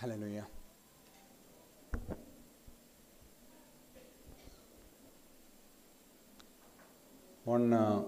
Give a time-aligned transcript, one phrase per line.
[0.00, 0.46] Hallelujah.
[7.44, 8.02] On uh,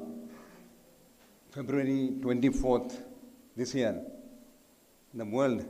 [1.50, 2.92] February 24th
[3.56, 4.00] this year,
[5.12, 5.66] the world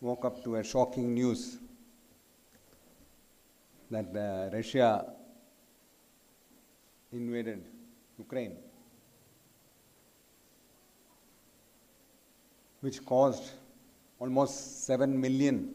[0.00, 1.58] woke up to a shocking news
[3.88, 5.12] that uh, Russia
[7.12, 7.62] invaded
[8.18, 8.56] Ukraine,
[12.80, 13.52] which caused
[14.20, 15.74] almost 7 million.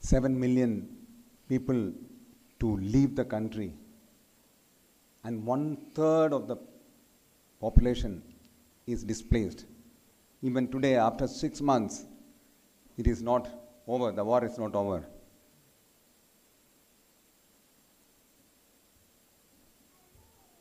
[0.00, 0.72] 7 million
[1.48, 1.92] people
[2.60, 3.72] to leave the country.
[5.24, 6.56] And one third of the
[7.60, 8.22] population
[8.86, 9.66] is displaced.
[10.42, 12.06] Even today after 6 months
[12.96, 13.48] it is not
[13.86, 14.10] over.
[14.12, 15.04] The war is not over.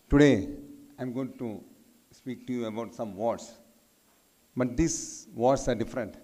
[0.10, 0.49] Today
[0.99, 1.48] i'm going to
[2.17, 3.52] speak to you about some wars.
[4.55, 6.16] But these wars are different.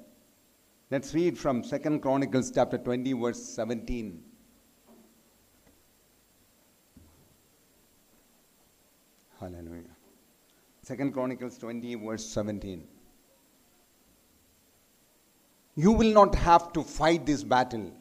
[0.90, 4.24] Let's read from second chronicles chapter 20 verse 17
[9.40, 9.96] hallelujah.
[10.82, 12.88] Second chronicles 20 verse 17
[15.76, 17.92] you will not have to fight this battle.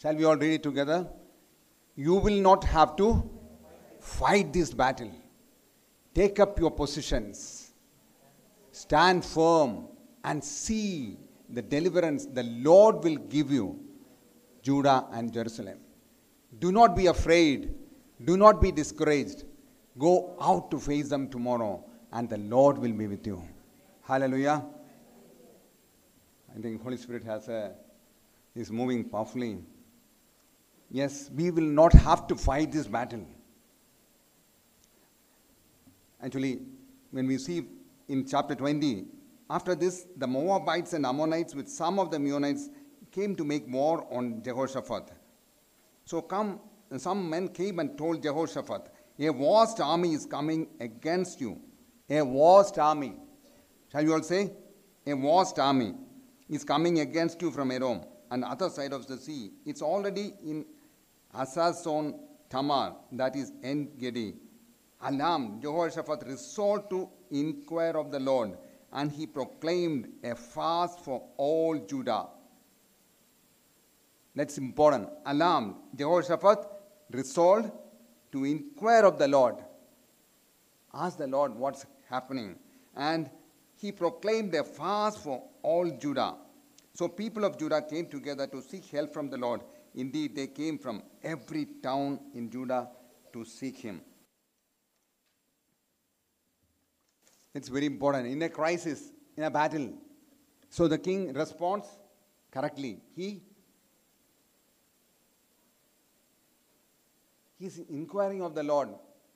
[0.00, 1.06] Shall we all read it together?
[1.94, 3.30] You will not have to
[4.00, 5.10] fight this battle
[6.18, 7.72] take up your positions.
[8.70, 9.88] Stand firm
[10.24, 11.18] and see
[11.56, 13.66] the deliverance the lord will give you
[14.62, 15.78] judah and jerusalem.
[16.58, 17.74] Do not be afraid.
[18.24, 19.44] Do not be discouraged.
[19.98, 23.42] Go out to face them tomorrow and the lord will be with you.
[24.02, 24.64] Hallelujah.
[26.56, 27.74] I think holy spirit has a
[28.54, 29.58] is moving powerfully.
[30.90, 33.26] Yes we will not have to fight this battle
[36.22, 36.60] actually
[37.10, 37.66] when we see
[38.08, 39.06] in chapter 20
[39.50, 42.68] after this the moabites and ammonites with some of the meunites
[43.12, 45.10] came to make war on jehoshaphat.
[46.04, 46.60] So come
[46.96, 51.58] some men came and told jehoshaphat a vast army is coming against you.
[52.10, 53.14] A vast army.
[53.90, 54.52] Shall you all say
[55.06, 55.94] a vast army
[56.48, 59.50] is coming against you from Aram and other side of the sea.
[59.64, 60.64] It's already in
[61.34, 62.18] Hazezon
[62.50, 64.34] Tamar that is En Gedi
[65.02, 68.56] Alarmed, um, Jehoshaphat resolved to inquire of the Lord,
[68.92, 72.26] and he proclaimed a fast for all Judah.
[74.34, 75.08] That's important.
[75.26, 76.58] Alarmed, um, Jehoshaphat
[77.10, 77.70] resolved
[78.32, 79.56] to inquire of the Lord.
[80.92, 82.56] Ask the Lord what's happening.
[82.96, 83.30] And
[83.76, 86.34] he proclaimed a fast for all Judah.
[86.94, 89.60] So people of Judah came together to seek help from the Lord.
[89.94, 92.88] Indeed, they came from every town in Judah
[93.32, 94.00] to seek him.
[97.56, 98.26] It's very important.
[98.26, 99.94] In a crisis, in a battle.
[100.68, 101.86] So the king responds
[102.50, 103.00] correctly.
[103.16, 103.42] He
[107.58, 108.90] He's inquiring of the Lord,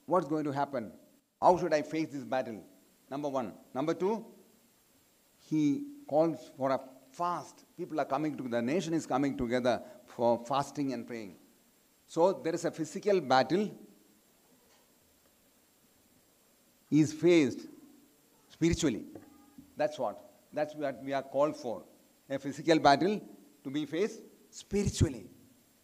[0.04, 0.92] what's going to happen?
[1.40, 2.62] How should I face this battle?
[3.10, 3.54] Number one.
[3.74, 4.26] Number two,
[5.48, 6.80] he calls for a
[7.12, 7.64] fast.
[7.78, 11.36] People are coming to the nation is coming together for fasting and praying.
[12.06, 13.70] So there is a physical battle
[16.90, 17.60] is faced
[18.60, 19.06] spiritually.
[19.74, 20.20] That's what.
[20.52, 21.82] That's what we are called for.
[22.28, 23.18] A physical battle
[23.64, 25.30] to be faced spiritually.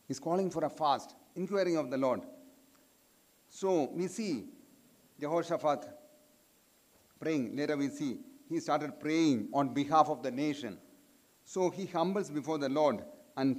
[0.06, 2.20] He's calling for a fast, inquiring of the Lord.
[3.48, 4.44] So we see
[5.18, 5.86] Jehoshaphat
[7.18, 7.56] praying.
[7.56, 10.76] Later we see he started praying on behalf of the nation.
[11.44, 13.02] So he humbles before the Lord
[13.38, 13.58] and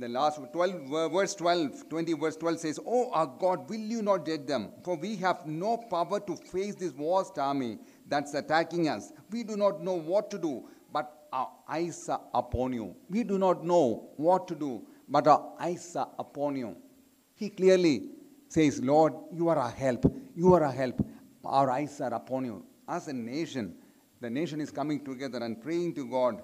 [0.00, 4.24] the last 12 verse 12 20 verse 12 says oh our god will you not
[4.24, 4.70] judge them?
[4.84, 9.12] For we have no power to face this vast army that's attacking us.
[9.30, 12.94] We do not know what to do but our eyes are upon you.
[13.10, 16.76] We do not know what to do but our eyes are upon you.
[17.34, 18.10] He clearly
[18.48, 20.04] says lord you are our help.
[20.36, 21.04] You are our help.
[21.44, 22.64] Our eyes are upon you.
[22.88, 23.74] As a nation
[24.20, 26.40] the nation is coming together and praying to god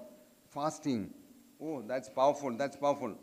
[0.49, 1.13] fasting.
[1.61, 3.15] Oh that's powerful that's powerful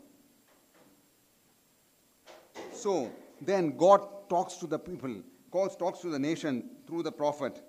[2.73, 3.11] so
[3.41, 5.15] then God talks to the people,
[5.51, 7.61] God talks to the nation through the prophet.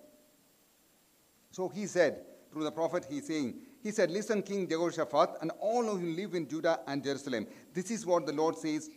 [1.50, 5.90] So he said, through the prophet, he's saying, he said, Listen, King Jehoshaphat, and all
[5.90, 7.46] of you live in Judah and Jerusalem.
[7.72, 8.88] This is what the Lord says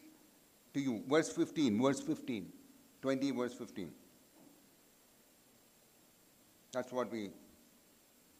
[0.73, 1.03] to you.
[1.07, 2.47] Verse 15, verse 15,
[3.01, 3.91] 20, verse 15.
[6.71, 7.31] That's what we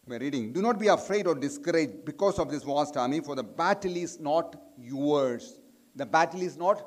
[0.08, 0.52] we're reading.
[0.52, 4.18] Do not be afraid or discouraged because of this vast army, for the battle is
[4.18, 5.58] not yours.
[5.96, 6.82] The battle is not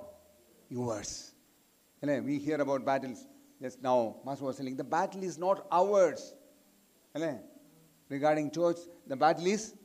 [0.72, 1.32] yours.
[2.02, 3.28] We hear about battles.
[3.62, 6.34] Just now, Master was telling, the battle is not ours.
[8.10, 9.76] Regarding church, the battle is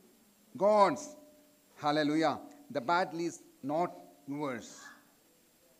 [0.55, 1.15] God's.
[1.75, 2.39] Hallelujah.
[2.71, 3.93] The battle is not
[4.27, 4.79] yours,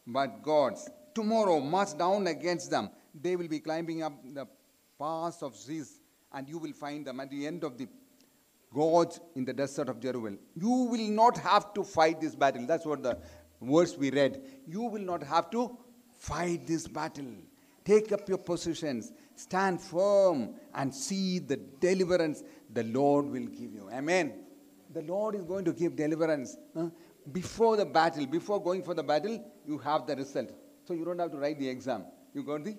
[0.06, 0.88] but God's.
[1.16, 2.92] Tomorrow, march down against them.
[3.20, 4.46] They will be climbing up the
[5.00, 6.00] pass of Ziz,
[6.32, 7.88] and you will find them at the end of the
[8.72, 10.38] gorge in the desert of Jeruel.
[10.56, 12.68] You will not have to fight this battle.
[12.68, 13.18] That's what the
[13.62, 14.42] verse we read.
[14.68, 15.78] You will not have to
[16.18, 17.26] fight this battle.
[17.86, 22.44] Take up your positions, stand firm, and see the deliverance
[22.74, 23.90] the Lord will give you.
[23.94, 24.34] Amen.
[24.94, 26.58] The Lord is going to give deliverance.
[26.76, 26.90] huh?
[27.32, 30.52] Before the battle, before going for the battle, you have the result.
[30.86, 32.06] So you don't have to write the exam.
[32.34, 32.76] You got the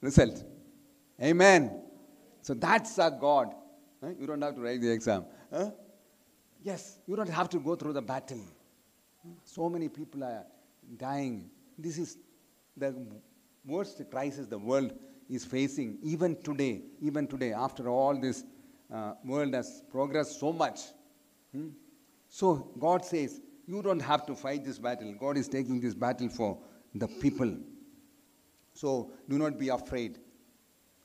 [0.00, 0.42] result.
[1.22, 1.82] Amen.
[2.42, 3.54] So that's our God.
[4.02, 4.10] huh?
[4.18, 5.24] You don't have to write the exam.
[5.52, 5.70] huh?
[6.62, 8.40] Yes, you don't have to go through the battle.
[9.44, 10.44] So many people are
[10.96, 11.50] dying.
[11.78, 12.18] This is
[12.76, 12.94] the
[13.64, 14.92] worst crisis the world
[15.28, 16.82] is facing, even today.
[17.00, 18.44] Even today, after all this
[18.92, 20.80] uh, world has progressed so much.
[21.52, 21.68] Hmm?
[22.28, 25.14] So God says, you don't have to fight this battle.
[25.18, 26.58] God is taking this battle for
[26.94, 27.56] the people.
[28.74, 30.18] So do not be afraid.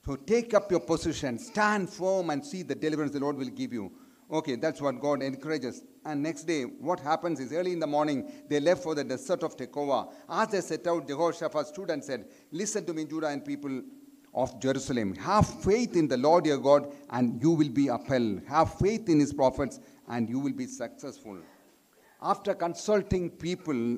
[0.05, 3.73] So take up your position, stand firm, and see the deliverance the Lord will give
[3.73, 3.91] you.
[4.29, 5.83] Okay, that's what God encourages.
[6.03, 9.43] And next day, what happens is early in the morning, they left for the desert
[9.43, 10.11] of Tekoa.
[10.29, 13.81] As they set out, Jehoshaphat stood and said, Listen to me, Judah and people
[14.33, 15.15] of Jerusalem.
[15.15, 18.41] Have faith in the Lord your God, and you will be upheld.
[18.47, 19.79] Have faith in his prophets,
[20.09, 21.37] and you will be successful.
[22.21, 23.97] After consulting people,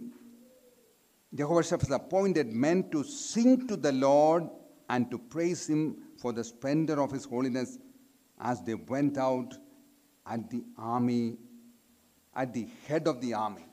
[1.33, 4.47] Jehoshaphat appointed men to sing to the Lord
[4.89, 7.79] and to praise him for the splendor of his holiness
[8.41, 9.53] as they went out
[10.29, 11.37] at the army,
[12.35, 13.65] at the head of the army.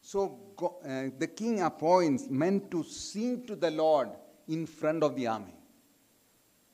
[0.00, 4.10] So uh, the king appoints men to sing to the Lord
[4.48, 5.54] in front of the army.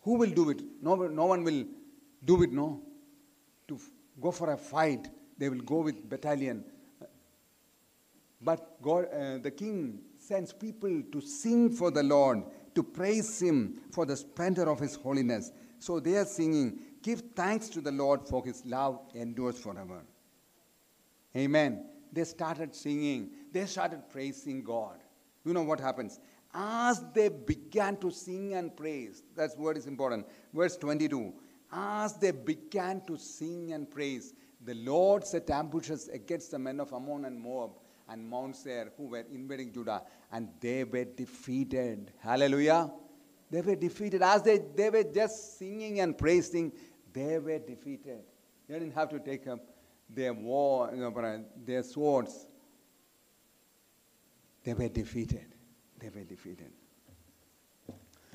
[0.03, 0.63] Who will do it?
[0.81, 1.65] No, no one will
[2.25, 2.83] do it, no.
[3.69, 3.79] To
[4.21, 6.65] go for a fight, they will go with battalion.
[8.41, 12.43] But God, uh, the king sends people to sing for the Lord,
[12.75, 15.53] to praise him for the splendor of his holiness.
[15.79, 20.03] So they are singing, Give thanks to the Lord for his love endures forever.
[21.37, 21.87] Amen.
[22.13, 24.99] They started singing, they started praising God.
[25.45, 26.21] You know what happens?
[26.55, 30.27] As they began to sing and praise, that's word is important.
[30.53, 31.33] Verse 22
[31.73, 34.35] As they began to sing and praise,
[34.65, 37.71] the Lord set ambushes against the men of Ammon and Moab
[38.09, 42.13] and Mount Seir who were invading Judah, and they were defeated.
[42.21, 42.91] Hallelujah.
[43.51, 44.23] They were defeated.
[44.23, 46.73] As they, they were just singing and praising,
[47.13, 48.21] they were defeated.
[48.69, 49.61] They didn't have to take up
[50.09, 50.91] their war,
[51.65, 52.47] their swords.
[54.65, 55.55] They were defeated.
[55.99, 56.73] They were defeated.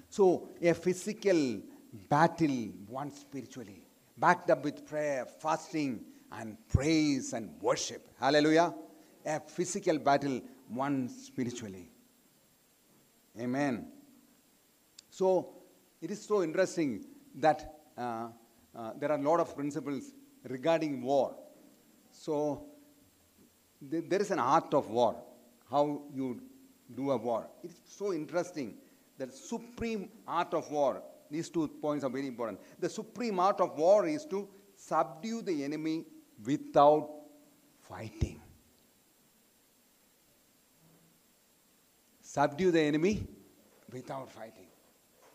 [0.10, 1.62] So, a physical
[2.10, 3.84] battle won spiritually,
[4.18, 8.08] backed up with prayer, fasting, and praise and worship.
[8.20, 8.74] Hallelujah.
[9.26, 11.90] A physical battle won spiritually.
[13.40, 13.88] Amen.
[15.10, 15.50] So,
[16.02, 18.28] it is so interesting that uh,
[18.78, 20.14] uh, there are a lot of principles
[20.48, 21.36] regarding war.
[22.12, 22.66] So,
[23.90, 25.16] th- there is an art of war,
[25.70, 26.42] how you
[26.96, 27.48] do a war.
[27.64, 28.76] It's so interesting.
[29.18, 31.02] The supreme art of war,
[31.32, 32.60] these two points are very important.
[32.80, 36.06] The supreme art of war is to subdue the enemy
[36.46, 37.10] without
[37.90, 38.40] fighting.
[42.22, 43.26] Subdue the enemy
[43.92, 44.67] without fighting.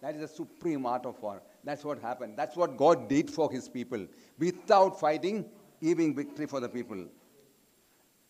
[0.02, 1.40] That is the supreme art of war.
[1.62, 2.35] That's what happened.
[2.37, 4.06] That's what God did for his people.
[4.37, 5.44] Without fighting,
[5.80, 7.06] giving victory for the people.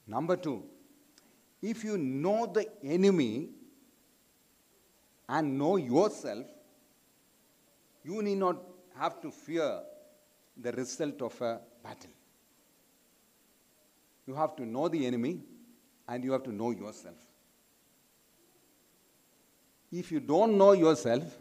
[0.07, 0.65] Number two,
[1.63, 3.49] if you know the enemy
[5.29, 6.45] and know yourself,
[8.05, 8.61] you need not
[8.99, 9.81] have to fear
[10.61, 12.11] the result of a battle.
[14.27, 15.41] You have to know the enemy
[16.07, 17.17] and you have to know yourself.
[19.91, 21.39] If you don't know yourself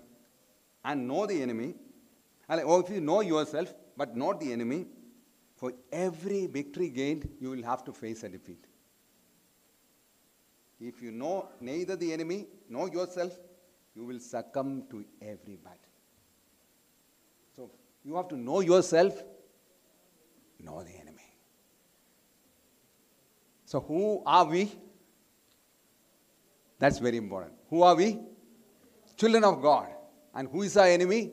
[0.83, 1.75] and know the enemy,
[2.49, 4.87] or oh, if you know yourself but not the enemy,
[5.55, 8.65] for every victory gained, you will have to face a defeat.
[10.79, 13.37] If you know neither the enemy nor yourself,
[13.95, 15.77] you will succumb to every battle.
[17.55, 17.69] So
[18.03, 19.21] you have to know yourself,
[20.59, 21.21] know the enemy.
[23.65, 24.71] So who are we?
[26.79, 27.53] That's very important.
[27.69, 28.19] Who are we?
[29.15, 29.89] Children of God.
[30.33, 31.31] And who is our enemy?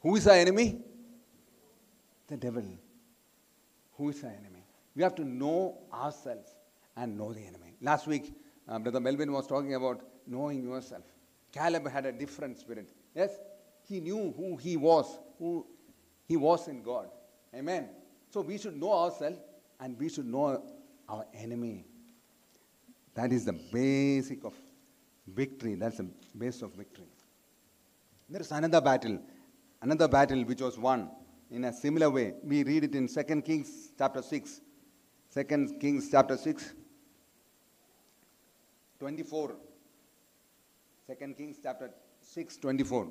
[0.00, 0.80] Who is our enemy?
[2.28, 2.64] The devil.
[3.96, 4.64] Who is our enemy?
[4.94, 6.50] We have to know ourselves
[6.96, 7.74] and know the enemy.
[7.80, 8.34] Last week,
[8.68, 11.04] uh, Brother Melvin was talking about knowing yourself.
[11.52, 12.90] Caleb had a different spirit.
[13.14, 13.30] Yes?
[13.88, 15.66] He knew who he was, who
[16.26, 17.08] he was in God.
[17.54, 17.88] Amen.
[18.30, 19.38] So we should know ourselves
[19.80, 20.62] and we should know
[21.08, 21.86] our enemy.
[23.14, 24.54] That is the basic of
[25.26, 25.74] victory.
[25.74, 27.06] That's the base of victory.
[28.28, 29.18] There is another battle,
[29.80, 31.10] another battle which was won
[31.50, 32.34] in a similar way.
[32.44, 34.60] We read it in 2 Kings chapter 6.
[35.32, 35.44] 2
[35.80, 36.74] Kings chapter 6,
[38.98, 39.56] 24.
[41.06, 43.08] 2 Kings chapter 6, 24.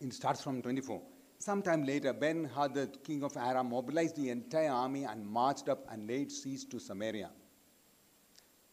[0.00, 1.02] It starts from 24.
[1.38, 6.06] Sometime later, Ben Hadad, king of Aram, mobilized the entire army and marched up and
[6.06, 7.30] laid siege to Samaria.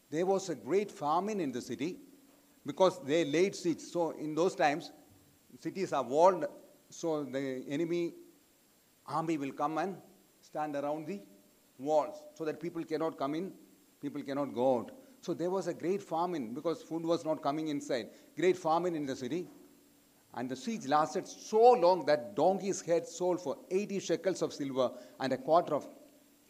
[0.09, 1.97] There was a great famine in the city
[2.65, 3.79] because they laid siege.
[3.79, 4.91] So, in those times,
[5.59, 6.45] cities are walled,
[6.89, 8.13] so the enemy
[9.05, 9.97] army will come and
[10.41, 11.19] stand around the
[11.77, 13.51] walls so that people cannot come in,
[14.01, 14.91] people cannot go out.
[15.21, 18.09] So, there was a great famine because food was not coming inside.
[18.37, 19.47] Great famine in the city.
[20.37, 24.91] And the siege lasted so long that donkey's head sold for 80 shekels of silver
[25.19, 25.87] and a quarter of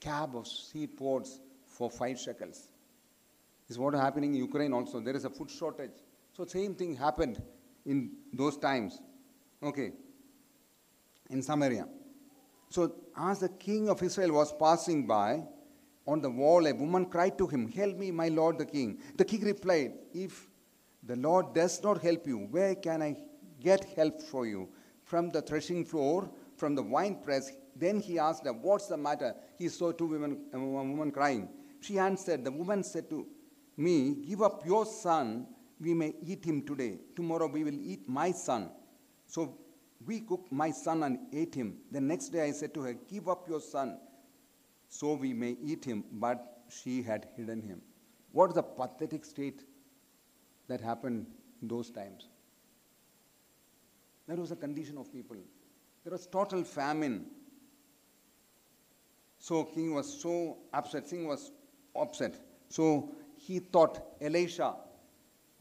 [0.02, 2.68] cab of seed pods for 5 shekels.
[3.66, 5.00] This is what is happening in Ukraine also.
[5.00, 6.04] There is a food shortage.
[6.34, 7.42] So same thing happened
[7.86, 9.00] in those times.
[9.64, 9.94] Okay.
[11.30, 11.88] In Samaria.
[12.70, 15.44] So as the king of Israel was passing by,
[16.06, 19.00] on the wall a woman cried to him, Help me, my lord the king.
[19.16, 20.50] The king replied, If
[21.04, 23.16] the Lord does not help you, where can I
[23.62, 24.70] get help for you?
[25.04, 27.52] From the threshing floor, from the wine press.
[27.76, 29.36] Then he asked her, What's the matter?
[29.58, 31.50] He saw two women, uh, a woman crying.
[31.80, 33.28] She answered, The woman said to
[33.78, 35.48] me, Give up your son,
[35.80, 37.00] we may eat him today.
[37.16, 38.72] Tomorrow we will eat my son.
[39.28, 39.58] So
[40.06, 41.78] we cooked my son and ate him.
[41.92, 44.00] The next day I said to her, Give up your son,
[44.90, 46.04] so we may eat him.
[46.12, 47.82] But she had hidden him.
[48.32, 49.64] What is the pathetic state
[50.68, 51.28] that happened
[51.62, 52.30] in those times?
[54.28, 55.38] That was the condition of people.
[56.04, 57.26] There was total famine.
[59.40, 61.10] So king was so upset.
[61.10, 61.52] King was
[61.96, 62.36] upset.
[62.70, 64.76] So he thought Elisha,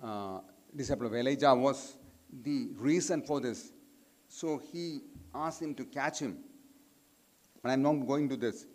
[0.03, 0.41] uh,
[0.75, 1.97] disciple of Elijah, was
[2.43, 3.73] the reason for this.
[4.29, 5.03] So he
[5.35, 6.39] asked him to catch him.
[7.63, 8.67] But I'm not going to this.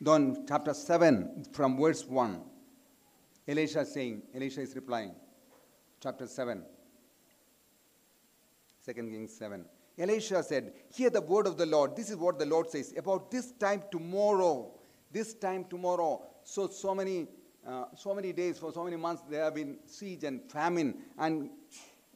[0.00, 2.40] Then chapter 7 from verse 1.
[3.46, 5.14] Elisha is saying, Elisha is replying.
[6.00, 6.62] Chapter 7.
[8.84, 9.64] 2 Kings 7.
[9.98, 11.96] Elisha said, Hear the word of the Lord.
[11.96, 12.92] This is what the Lord says.
[12.96, 14.72] About this time tomorrow,
[15.10, 16.22] this time tomorrow.
[16.42, 17.26] So, so many,
[17.66, 20.94] uh, so many days, for so many months, there have been siege and famine.
[21.18, 21.50] And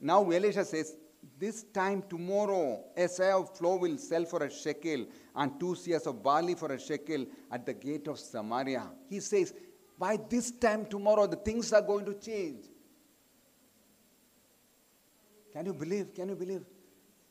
[0.00, 0.96] now Elisha says,
[1.38, 5.06] This time tomorrow, a seah of flour will sell for a shekel,
[5.36, 8.90] and two seahs of barley for a shekel at the gate of Samaria.
[9.08, 9.54] He says,
[9.98, 12.64] By this time tomorrow, the things are going to change.
[15.52, 16.14] Can you believe?
[16.14, 16.64] Can you believe?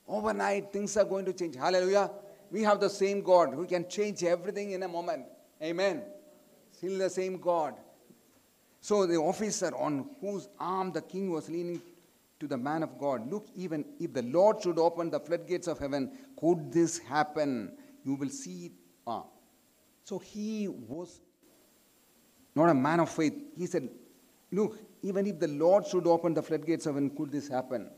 [0.07, 1.55] Overnight, things are going to change.
[1.55, 2.09] Hallelujah.
[2.49, 5.25] We have the same God who can change everything in a moment.
[5.61, 6.03] Amen.
[6.71, 7.75] Still the same God.
[8.79, 11.81] So the officer on whose arm the king was leaning
[12.39, 15.79] to the man of God, look, even if the Lord should open the floodgates of
[15.79, 17.71] heaven, could this happen?
[18.05, 18.71] You will see.
[19.05, 19.23] Ah.
[20.03, 21.19] So he was
[22.55, 23.33] not a man of faith.
[23.57, 23.89] He said,
[24.51, 27.89] Look, even if the Lord should open the floodgates of heaven, could this happen?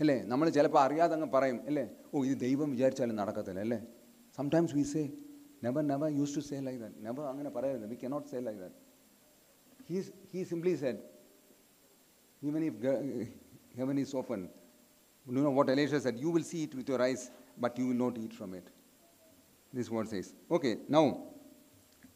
[0.00, 3.80] അല്ലേ നമ്മൾ ചിലപ്പോൾ അറിയാതെ അങ്ങ് പറയും അല്ലേ ഓ ഇത് ദൈവം വിചാരിച്ചാലും നടക്കത്തില്ല അല്ലേ
[4.38, 5.02] sometimes we say
[5.64, 8.78] never never use to say like that never അങ്ങനെ പറയരുത് we cannot say like that
[9.90, 11.00] he's he simply Z
[12.42, 12.78] even if
[13.78, 14.40] heaven is open
[15.26, 17.22] you know what Elisha said you will see it with your eyes
[17.58, 18.66] but you will not eat from it
[19.72, 21.02] this word says okay now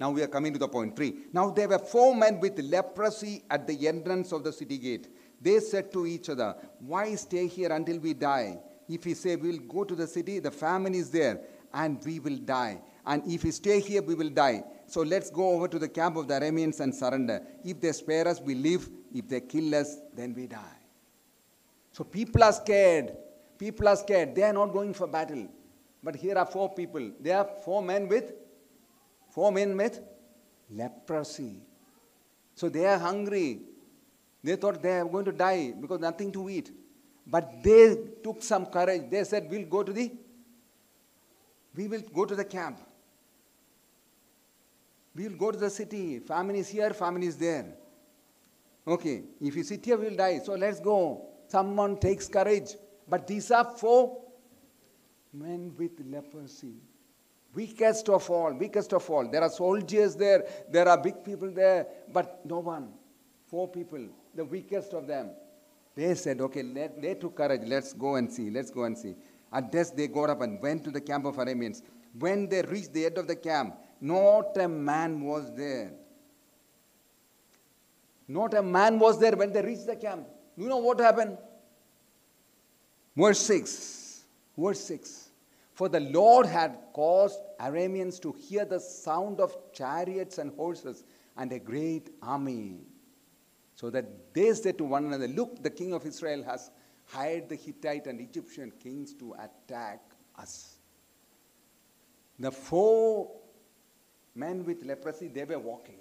[0.00, 3.34] now we are coming to the point three now there were four men with leprosy
[3.50, 5.06] at the entrance of the city gate
[5.41, 8.59] they said to each other, Why stay here until we die?
[8.87, 11.41] If we say we will go to the city, the famine is there,
[11.73, 12.81] and we will die.
[13.05, 14.63] And if we stay here, we will die.
[14.87, 17.41] So let's go over to the camp of the Arameans and surrender.
[17.63, 18.89] If they spare us, we live.
[19.13, 20.79] If they kill us, then we die.
[21.91, 23.15] So people are scared.
[23.57, 24.35] People are scared.
[24.35, 25.47] They are not going for battle.
[26.03, 27.11] But here are four people.
[27.19, 28.33] There are four men with
[29.29, 29.99] four men with
[30.69, 31.61] leprosy.
[32.53, 33.61] So they are hungry.
[34.45, 36.71] They thought they are going to die because nothing to eat.
[37.25, 39.09] But they took some courage.
[39.09, 40.11] They said, We'll go to the,
[41.75, 42.77] we will go to the camp.
[45.15, 46.19] We will go to the city.
[46.19, 47.65] Famine is here, famine is there.
[48.87, 50.39] Okay, if you sit here, we will die.
[50.45, 51.25] So let's go.
[51.47, 52.75] Someone takes courage.
[53.09, 54.21] But these are four
[55.33, 56.75] men with leprosy.
[57.55, 59.27] Weakest of all, weakest of all.
[59.27, 62.89] There are soldiers there, there are big people there, but no one.
[63.47, 65.31] Four people, the weakest of them.
[65.95, 67.61] They said, okay, let, they took courage.
[67.65, 68.49] Let's go and see.
[68.49, 69.15] Let's go and see.
[69.51, 71.81] At this, they got up and went to the camp of Arameans.
[72.19, 75.93] When they reached the end of the camp, not a man was there.
[78.27, 80.27] Not a man was there when they reached the camp.
[80.57, 81.37] You know what happened?
[83.15, 84.25] Verse 6.
[84.57, 85.29] Verse 6.
[85.73, 91.03] For the Lord had caused Arameans to hear the sound of chariots and horses
[91.37, 92.79] and a great army.
[93.75, 96.71] So that they said to one another, Look, the king of Israel has
[97.05, 100.01] hired the Hittite and Egyptian kings to attack
[100.37, 100.77] us.
[102.39, 103.31] The four
[104.33, 105.99] men with leprosy, they were walking.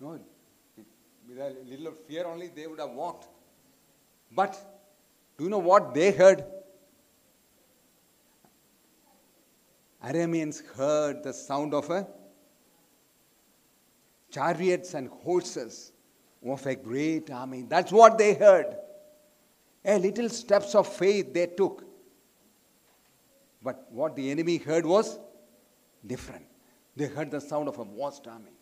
[0.00, 0.20] No,
[1.28, 3.28] with a little fear only, they would have walked.
[4.30, 4.56] But
[5.36, 6.44] do you know what they heard?
[10.04, 12.06] Arameans heard the sound of a
[14.38, 15.92] chariots and horses
[16.46, 17.64] of a great army.
[17.68, 18.76] That's what they heard.
[19.84, 21.84] A little steps of faith they took.
[23.62, 25.18] But what the enemy heard was
[26.06, 26.46] different.
[26.94, 28.52] They heard the sound of a vast army.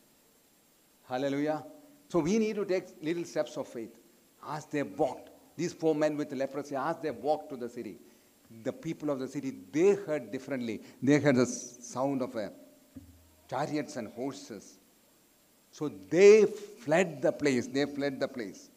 [1.08, 1.64] Hallelujah.
[2.08, 3.98] So we need to take little steps of faith.
[4.48, 7.98] As they walked, these four men with leprosy, as they walked to the city,
[8.62, 10.80] the people of the city, they heard differently.
[11.02, 12.52] They heard the sound of a
[13.50, 14.78] chariots and horses.
[15.76, 17.66] So they fled the place.
[17.66, 18.70] They fled the place.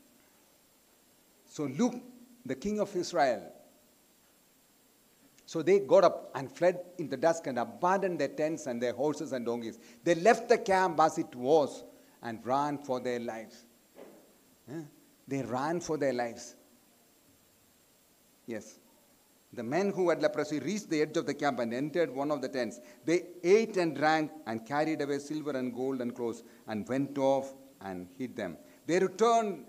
[1.46, 1.96] So Luke,
[2.46, 3.54] the king of Israel,
[5.46, 8.92] so they got up and fled in the dusk and abandoned their tents and their
[8.92, 9.80] horses and donkeys.
[10.04, 11.86] They left the camp as it was
[12.22, 13.64] and ran for their lives.
[15.26, 16.58] They ran for their lives.
[18.46, 18.78] Yes.
[19.54, 22.42] The men who had leprosy reached the edge of the camp and entered one of
[22.42, 22.80] the tents.
[23.06, 27.54] They ate and drank and carried away silver and gold and clothes and went off
[27.82, 28.58] and hid them.
[28.86, 29.66] They returned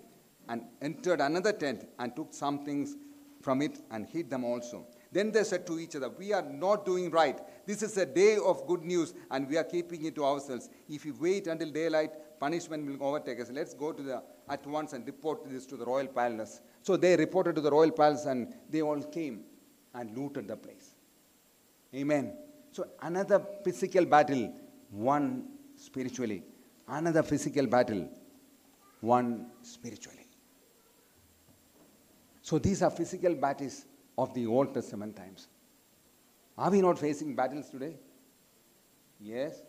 [0.48, 2.96] and entered another tent and took some things
[3.40, 4.86] from it and hid them also.
[5.12, 7.40] Then they said to each other, We are not doing right.
[7.66, 10.68] This is a day of good news, and we are keeping it to ourselves.
[10.88, 13.50] If we wait until daylight, punishment will overtake us.
[13.50, 16.60] Let's go to the at once and report this to the royal palace.
[16.82, 19.44] So they reported to the royal palace, and they all came
[19.94, 20.94] and looted the place.
[21.94, 22.36] Amen.
[22.72, 24.52] So another physical battle,
[24.92, 26.44] won spiritually.
[26.86, 28.08] Another physical battle,
[29.00, 30.26] won spiritually.
[32.42, 33.86] So these are physical battles
[34.18, 35.48] of the Old Testament times.
[36.58, 37.94] Are we not facing battles today?
[39.20, 39.62] Yes,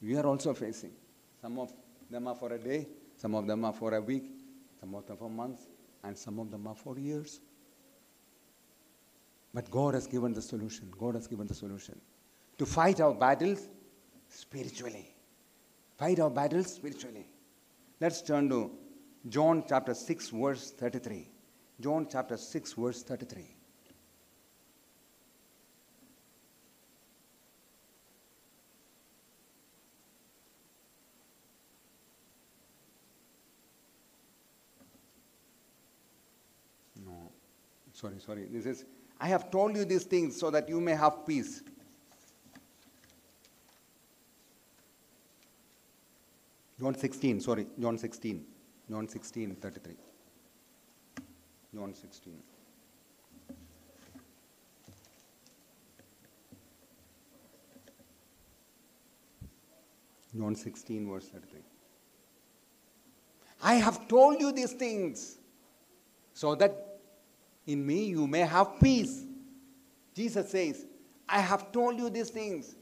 [0.00, 0.92] we are also facing.
[1.40, 1.72] Some of
[2.10, 4.24] them are for a day, some of them are for a week,
[4.80, 5.68] some of them for months,
[6.04, 7.40] and some of them are for years.
[9.56, 10.92] But God has given the solution.
[11.00, 11.98] God has given the solution.
[12.58, 13.68] To fight our battles
[14.28, 15.14] spiritually.
[15.96, 17.26] Fight our battles spiritually.
[17.98, 18.70] Let's turn to
[19.30, 21.30] John chapter 6, verse 33.
[21.80, 23.56] John chapter 6, verse 33.
[37.94, 38.46] sorry, sorry.
[38.52, 38.84] This is,
[39.20, 41.62] I have told you these things so that you may have peace.
[46.78, 48.44] John 16, sorry, John 16.
[48.90, 49.94] John 16, 33.
[51.74, 52.34] John 16.
[60.36, 61.60] John 16, verse 33.
[63.62, 65.38] I have told you these things
[66.34, 66.85] so that
[67.66, 69.24] in me you may have peace.
[70.14, 70.86] Jesus says,
[71.28, 72.76] I have told you these things.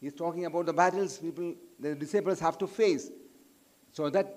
[0.00, 3.10] He's talking about the battles people, the disciples have to face.
[3.92, 4.36] So that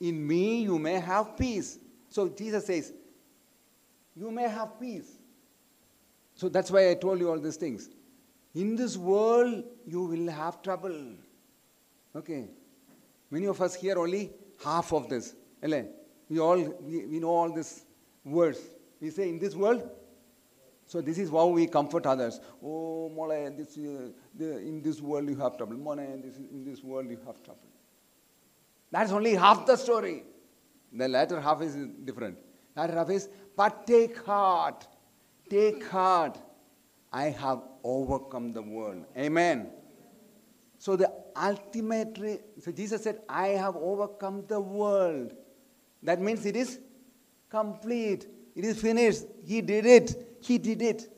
[0.00, 1.78] in me you may have peace.
[2.10, 2.92] So Jesus says,
[4.14, 5.10] You may have peace.
[6.34, 7.90] So that's why I told you all these things.
[8.54, 10.94] In this world, you will have trouble.
[12.14, 12.46] Okay.
[13.30, 14.30] Many of us hear only
[14.62, 15.34] half of this.
[16.28, 17.84] We all we, we know all this
[18.24, 18.58] words.
[19.00, 19.88] We say in this world.
[20.86, 22.40] So this is how we comfort others.
[22.62, 25.76] Oh, Mola, this, uh, the, in this world you have trouble.
[25.76, 27.68] Mola, this, in this world you have trouble.
[28.90, 30.24] That's only half the story.
[30.92, 32.38] The latter half is different.
[32.74, 34.86] That half is, but take heart,
[35.48, 36.38] take heart.
[37.12, 39.04] I have overcome the world.
[39.16, 39.70] Amen.
[40.78, 42.18] So the ultimate,
[42.60, 45.32] so Jesus said, I have overcome the world.
[46.02, 46.78] That means it is
[47.54, 48.26] complete.
[48.56, 49.24] It is finished.
[49.46, 50.38] He did it.
[50.40, 51.08] He did it.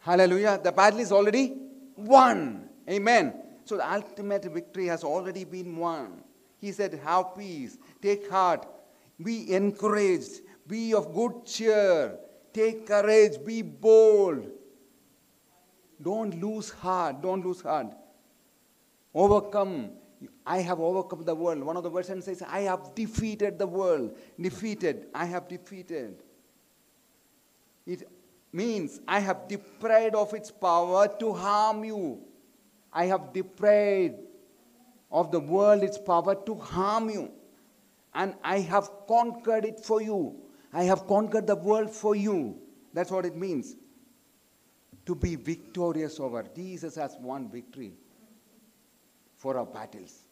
[0.00, 0.60] Hallelujah.
[0.62, 1.54] The battle is already
[1.96, 2.68] won.
[2.90, 3.32] Amen.
[3.64, 6.22] So the ultimate victory has already been won.
[6.60, 8.66] He said, Have peace, take heart,
[9.22, 12.18] be encouraged, be of good cheer,
[12.52, 14.46] take courage, be bold.
[16.00, 17.88] Don't lose heart, don't lose heart.
[19.14, 19.90] Overcome.
[20.46, 21.62] I have overcome the world.
[21.62, 24.16] One of the versions says, I have defeated the world.
[24.40, 25.06] Defeated.
[25.14, 26.22] I have defeated.
[27.86, 28.08] It
[28.52, 32.20] means I have deprived of its power to harm you.
[32.92, 34.16] I have deprived
[35.10, 37.30] of the world its power to harm you.
[38.14, 40.36] And I have conquered it for you.
[40.72, 42.56] I have conquered the world for you.
[42.94, 43.76] That's what it means.
[45.04, 46.44] To be victorious over.
[46.54, 47.92] Jesus has won victory
[49.36, 50.22] for our battles.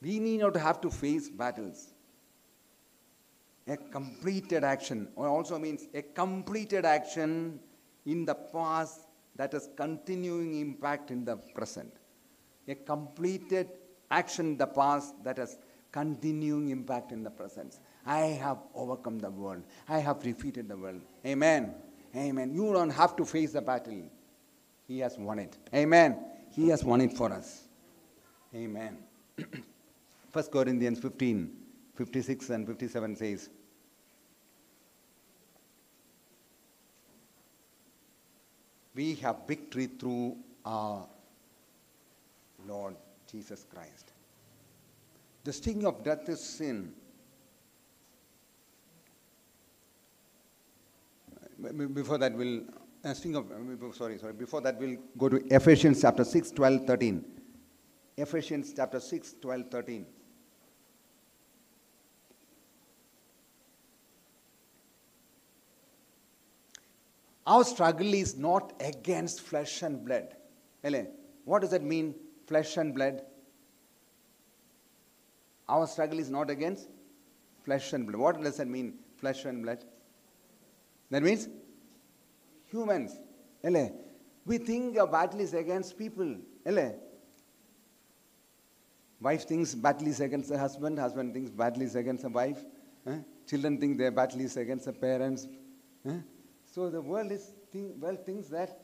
[0.00, 1.94] We need not have to face battles.
[3.66, 7.58] A completed action also means a completed action
[8.04, 11.92] in the past that has continuing impact in the present.
[12.68, 13.68] A completed
[14.10, 15.58] action in the past that has
[15.90, 17.78] continuing impact in the present.
[18.04, 19.62] I have overcome the world.
[19.88, 21.00] I have defeated the world.
[21.26, 21.74] Amen.
[22.14, 22.52] Amen.
[22.54, 24.02] You don't have to face the battle.
[24.86, 25.56] He has won it.
[25.74, 26.18] Amen.
[26.50, 27.63] He has won it for us.
[28.54, 28.98] Amen.
[30.32, 31.50] 1 Corinthians 15,
[31.96, 33.50] 56 and 57 says,
[38.94, 41.06] We have victory through our
[42.68, 42.94] Lord
[43.30, 44.12] Jesus Christ.
[45.42, 46.92] The sting of death is sin.
[51.92, 52.62] Before that, we'll,
[53.04, 53.46] uh, sting of,
[53.96, 57.33] sorry, sorry, before that, we'll go to Ephesians chapter 6, 12, 13.
[58.16, 60.06] Ephesians chapter 6, 12, 13.
[67.46, 70.34] Our struggle is not against flesh and blood.
[71.44, 72.14] What does that mean,
[72.46, 73.22] flesh and blood?
[75.68, 76.88] Our struggle is not against
[77.64, 78.18] flesh and blood.
[78.18, 79.84] What does that mean, flesh and blood?
[81.10, 81.48] That means
[82.70, 83.18] humans.
[84.46, 86.36] We think a battle is against people.
[89.24, 92.62] Wife thinks is against the husband, husband thinks is against the wife.
[93.06, 93.20] Eh?
[93.48, 95.48] Children think battle is against the parents.
[96.06, 96.18] Eh?
[96.70, 98.82] So the world is think, well thinks that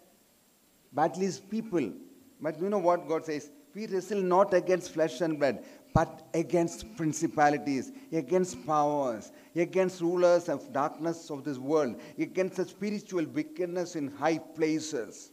[0.94, 1.92] battle is people.
[2.40, 3.50] But you know what God says?
[3.74, 10.72] We wrestle not against flesh and blood, but against principalities, against powers, against rulers of
[10.72, 15.32] darkness of this world, against the spiritual wickedness in high places.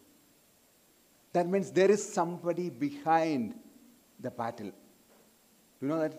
[1.32, 3.56] That means there is somebody behind
[4.20, 4.74] the battle.
[5.82, 6.14] You know that?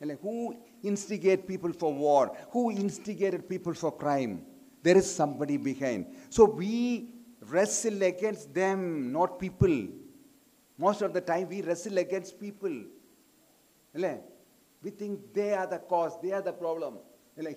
[0.00, 2.36] Like who instigate people for war?
[2.50, 4.44] Who instigated people for crime?
[4.82, 6.06] There is somebody behind.
[6.28, 9.86] So we wrestle against them, not people.
[10.76, 12.82] Most of the time we wrestle against people.
[13.94, 16.98] We think they are the cause, they are the problem.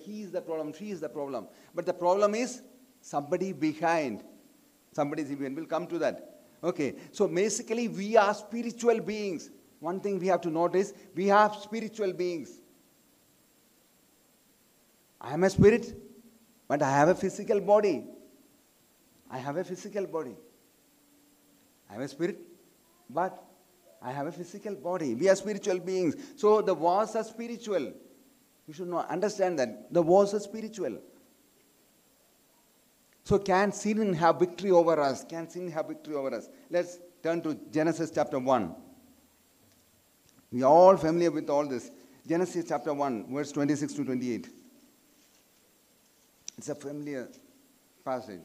[0.00, 1.48] He is the problem, she is the problem.
[1.74, 2.62] But the problem is
[3.00, 4.22] somebody behind.
[4.92, 5.56] Somebody is behind.
[5.56, 6.42] We'll come to that.
[6.62, 9.50] Okay, so basically we are spiritual beings.
[9.80, 12.60] One thing we have to notice we have spiritual beings.
[15.20, 15.94] I am a spirit,
[16.68, 18.04] but I have a physical body.
[19.30, 20.36] I have a physical body.
[21.90, 22.38] I am a spirit,
[23.10, 23.42] but
[24.02, 25.14] I have a physical body.
[25.14, 26.16] We are spiritual beings.
[26.36, 27.92] So the wars are spiritual.
[28.66, 29.92] You should understand that.
[29.92, 30.98] The wars are spiritual.
[33.24, 35.24] So can sin have victory over us?
[35.24, 36.48] Can sin have victory over us?
[36.70, 38.74] Let's turn to Genesis chapter 1.
[40.52, 41.90] We are all familiar with all this.
[42.26, 44.48] Genesis chapter 1, verse 26 to 28.
[46.58, 47.28] It's a familiar
[48.04, 48.42] passage.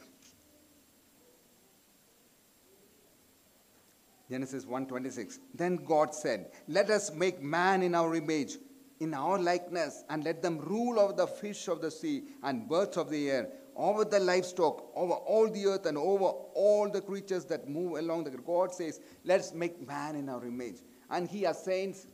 [4.29, 5.39] Genesis 1:26.
[5.53, 8.57] Then God said, "Let us make man in our image,
[9.01, 12.95] in our likeness, and let them rule over the fish of the sea and birds
[12.95, 17.43] of the air, over the livestock, over all the earth, and over all the creatures
[17.45, 20.77] that move along the God says, Let's make man in our image.
[21.11, 22.07] And he assigns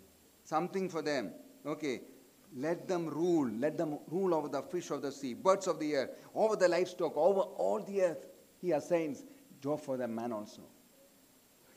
[0.44, 1.32] something for them.
[1.66, 2.02] Okay.
[2.56, 3.50] Let them rule.
[3.60, 6.68] Let them rule over the fish of the sea, birds of the air, over the
[6.68, 8.26] livestock, over all the earth.
[8.62, 9.24] He assigns
[9.62, 10.62] job for the man also.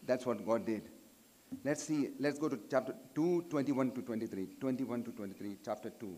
[0.06, 0.88] That's what God did.
[1.64, 4.46] Let's see, let's go to chapter 2, 21 to 23.
[4.60, 6.16] 21 to 23, chapter 2.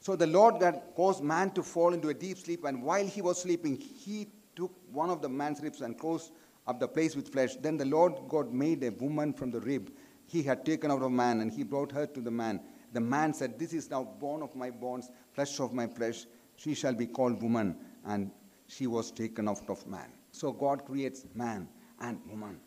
[0.00, 3.22] So the Lord God caused man to fall into a deep sleep, and while he
[3.22, 4.26] was sleeping, he
[4.56, 6.32] took one of the man's ribs and closed
[6.66, 7.56] up the place with flesh.
[7.56, 9.90] Then the Lord God made a woman from the rib
[10.26, 12.60] he had taken out of man, and he brought her to the man.
[12.92, 16.24] The man said, This is now bone of my bones, flesh of my flesh.
[16.56, 18.30] She shall be called woman, and
[18.66, 20.10] she was taken out of man.
[20.30, 21.68] So God creates man
[22.00, 22.58] and woman.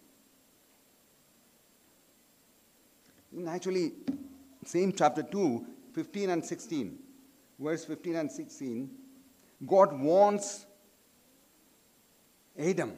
[3.35, 3.93] In actually,
[4.63, 6.99] same chapter 2, 15 and 16,
[7.59, 8.89] verse 15 and 16,
[9.65, 10.65] God warns
[12.57, 12.97] Adam,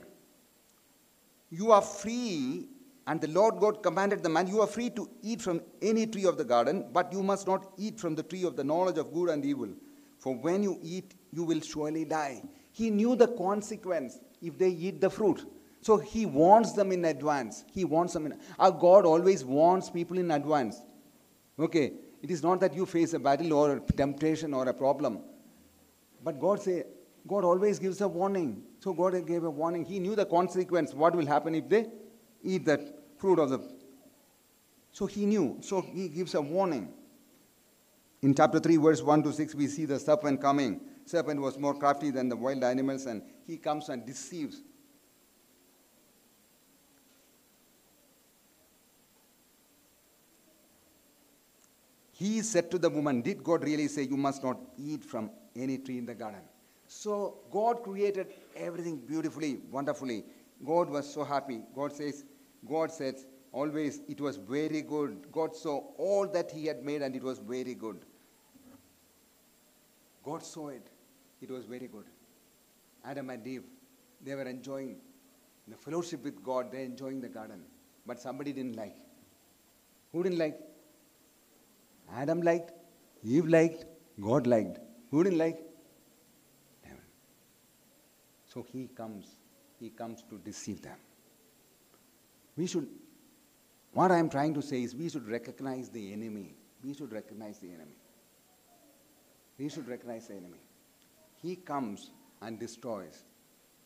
[1.50, 2.68] You are free,
[3.06, 6.26] and the Lord God commanded the man, You are free to eat from any tree
[6.26, 9.14] of the garden, but you must not eat from the tree of the knowledge of
[9.14, 9.70] good and evil.
[10.18, 12.44] For when you eat, you will surely die.
[12.72, 15.46] He knew the consequence if they eat the fruit.
[15.82, 17.64] So he warns them in advance.
[17.72, 20.82] He warns them in our God always warns people in advance.
[21.58, 21.94] Okay.
[22.22, 25.20] It is not that you face a battle or a temptation or a problem.
[26.24, 26.84] But God say,
[27.28, 28.64] God always gives a warning.
[28.80, 29.84] So God gave a warning.
[29.84, 31.88] He knew the consequence, what will happen if they
[32.42, 32.82] eat that
[33.18, 33.60] fruit of the.
[34.92, 35.58] So he knew.
[35.62, 36.94] So he gives a warning.
[38.22, 40.82] In chapter 3, verse 1 to 6, we see the serpent coming.
[41.06, 44.62] Serpent was more crafty than the wild animals, and he comes and deceives.
[52.14, 55.78] He said to the woman, Did God really say you must not eat from any
[55.78, 56.42] tree in the garden?
[56.88, 60.24] So God created everything beautifully, wonderfully.
[60.66, 61.62] God was so happy.
[61.76, 62.26] God says,
[62.68, 65.28] God says, always it was very good.
[65.32, 68.00] God saw all that He had made and it was very good.
[70.24, 70.88] God saw it.
[71.42, 72.06] It was very good.
[73.06, 73.64] Adam and Eve,
[74.24, 74.98] they were enjoying
[75.68, 77.62] the fellowship with God, they're enjoying the garden.
[78.06, 78.96] But somebody didn't like.
[80.14, 80.60] Who didn't like?
[82.16, 82.72] Adam liked,
[83.24, 83.86] Eve liked,
[84.22, 84.80] God liked.
[85.12, 85.67] Who didn't like?
[88.58, 89.36] So he comes,
[89.80, 90.98] he comes to deceive them.
[92.56, 92.88] We should,
[93.94, 96.56] what I am trying to say is we should recognize the enemy.
[96.84, 97.98] We should recognize the enemy.
[99.60, 100.58] We should recognize the enemy.
[101.40, 102.10] He comes
[102.42, 103.26] and destroys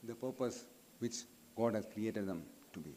[0.06, 0.68] the purpose
[1.00, 1.16] which
[1.58, 2.96] God has created them to be.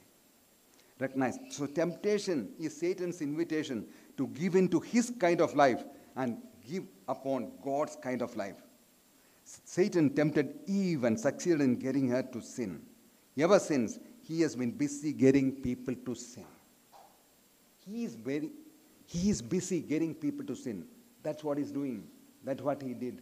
[1.00, 1.40] Recognize.
[1.50, 3.84] So temptation is Satan's invitation
[4.16, 5.82] to give in to his kind of life
[6.14, 8.62] and give upon God's kind of life.
[9.44, 12.82] Satan tempted Eve and succeeded in getting her to sin.
[13.38, 16.46] Ever since, he has been busy getting people to sin.
[17.86, 18.50] He is very
[19.06, 20.86] he is busy getting people to sin.
[21.22, 22.06] That's what he's doing.
[22.42, 23.20] That's what he did.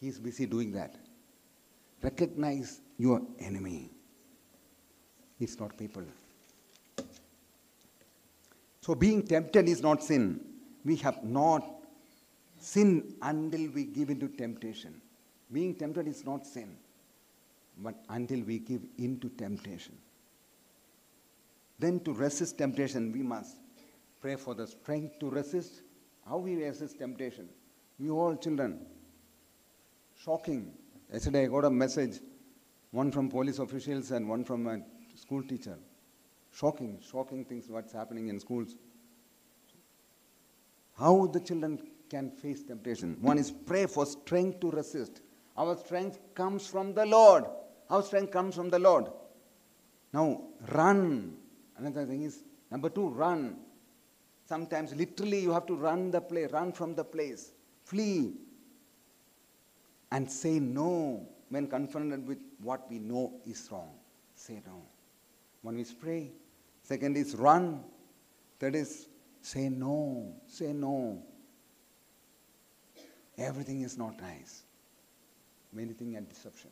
[0.00, 0.94] He's busy doing that.
[2.02, 3.90] Recognize your enemy.
[5.40, 6.02] It's not people.
[8.80, 10.40] So being tempted is not sin.
[10.84, 11.64] We have not
[12.62, 15.00] sinned until we give into temptation.
[15.52, 16.76] Being tempted is not sin,
[17.78, 19.96] but until we give into temptation.
[21.78, 23.56] Then to resist temptation, we must
[24.20, 25.82] pray for the strength to resist.
[26.28, 27.48] How we resist temptation?
[27.98, 28.86] We all children.
[30.24, 30.72] Shocking.
[31.12, 32.20] Yesterday I got a message,
[32.92, 34.80] one from police officials and one from a
[35.16, 35.76] school teacher.
[36.54, 38.76] Shocking, shocking things what's happening in schools.
[40.96, 41.80] How the children
[42.12, 43.16] can face temptation.
[43.22, 45.22] One is pray for strength to resist.
[45.56, 47.44] Our strength comes from the Lord.
[47.88, 49.06] Our strength comes from the Lord.
[50.12, 51.36] Now, run.
[51.78, 53.56] Another thing is, number two, run.
[54.44, 57.52] Sometimes literally you have to run the place, run from the place,
[57.84, 58.34] flee,
[60.10, 63.92] and say no when confronted with what we know is wrong.
[64.34, 64.82] Say no.
[65.62, 66.32] One is pray.
[66.82, 67.82] Second is run.
[68.60, 69.06] Third is
[69.40, 70.34] say no.
[70.46, 71.22] Say no.
[73.38, 74.62] Everything is not nice.
[75.78, 76.70] Anything and deception.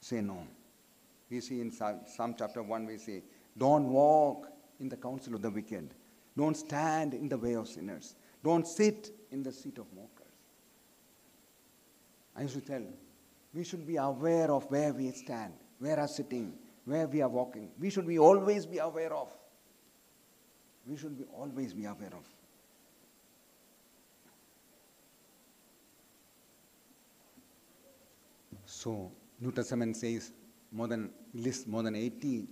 [0.00, 0.46] Say no.
[1.30, 3.22] We see in Psalm chapter 1, we say,
[3.56, 4.48] Don't walk
[4.80, 5.94] in the counsel of the wicked.
[6.36, 8.16] Don't stand in the way of sinners.
[8.42, 10.24] Don't sit in the seat of mockers.
[12.36, 12.82] I used to tell,
[13.54, 17.70] we should be aware of where we stand, where are sitting, where we are walking.
[17.78, 19.32] We should be always be aware of.
[20.86, 22.26] We should be always be aware of.
[28.84, 30.30] So New Testament says
[30.70, 32.46] more than lists more than 80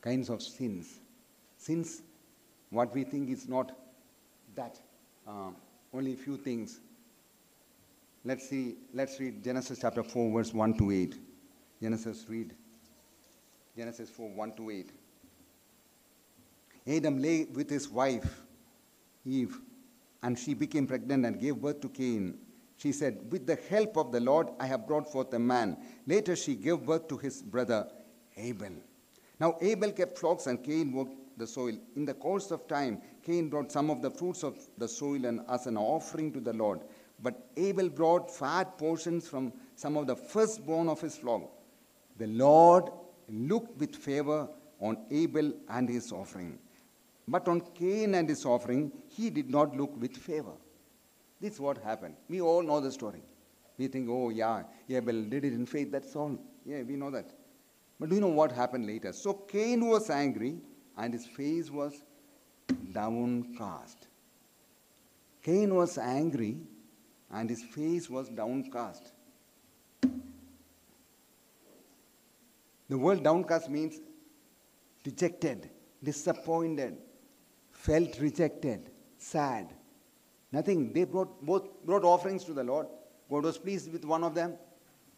[0.00, 1.00] kinds of sins.
[1.58, 2.00] Sins,
[2.70, 3.72] what we think is not
[4.54, 4.80] that,
[5.28, 5.50] uh,
[5.92, 6.80] only a few things.
[8.24, 11.16] Let's see, let's read Genesis chapter 4, verse 1 to 8.
[11.82, 12.54] Genesis read.
[13.76, 14.90] Genesis 4, 1 to 8.
[16.86, 18.40] Adam lay with his wife,
[19.26, 19.60] Eve,
[20.22, 22.38] and she became pregnant and gave birth to Cain.
[22.82, 25.76] She said, With the help of the Lord, I have brought forth a man.
[26.04, 27.88] Later, she gave birth to his brother
[28.36, 28.72] Abel.
[29.38, 31.76] Now, Abel kept flocks and Cain worked the soil.
[31.94, 35.42] In the course of time, Cain brought some of the fruits of the soil and
[35.48, 36.80] as an offering to the Lord.
[37.22, 41.52] But Abel brought fat portions from some of the firstborn of his flock.
[42.18, 42.90] The Lord
[43.28, 44.48] looked with favor
[44.80, 46.58] on Abel and his offering.
[47.28, 50.56] But on Cain and his offering, he did not look with favor.
[51.42, 52.14] This is what happened.
[52.28, 53.22] We all know the story.
[53.76, 56.38] We think, oh, yeah, Abel did it in faith, that's all.
[56.64, 57.32] Yeah, we know that.
[57.98, 59.12] But do you know what happened later?
[59.12, 60.58] So Cain was angry
[60.96, 62.04] and his face was
[62.92, 64.06] downcast.
[65.42, 66.58] Cain was angry
[67.32, 69.10] and his face was downcast.
[72.88, 74.00] The word downcast means
[75.02, 75.70] dejected,
[76.04, 76.98] disappointed,
[77.72, 79.74] felt rejected, sad.
[80.52, 80.92] Nothing.
[80.92, 82.86] They brought both brought offerings to the Lord.
[83.30, 84.54] God was pleased with one of them,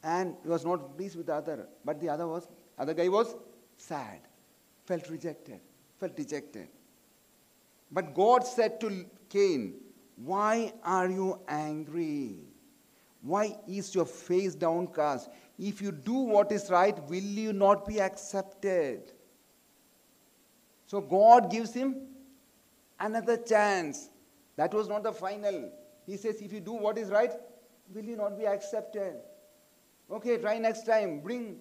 [0.03, 1.67] and he was not pleased with the other.
[1.85, 3.35] But the other was other guy was
[3.77, 4.21] sad,
[4.85, 5.61] felt rejected,
[5.99, 6.69] felt dejected.
[7.91, 9.75] But God said to Cain,
[10.17, 12.39] Why are you angry?
[13.23, 15.31] Why is your face downcast?
[15.59, 19.13] If you do what is right, will you not be accepted?
[20.87, 22.09] So God gives him
[23.01, 24.11] another chance.
[24.57, 25.71] That was not the final.
[26.07, 27.33] He says, If you do what is right,
[27.93, 29.17] will you not be accepted?
[30.11, 31.21] Okay, try next time.
[31.21, 31.57] Bring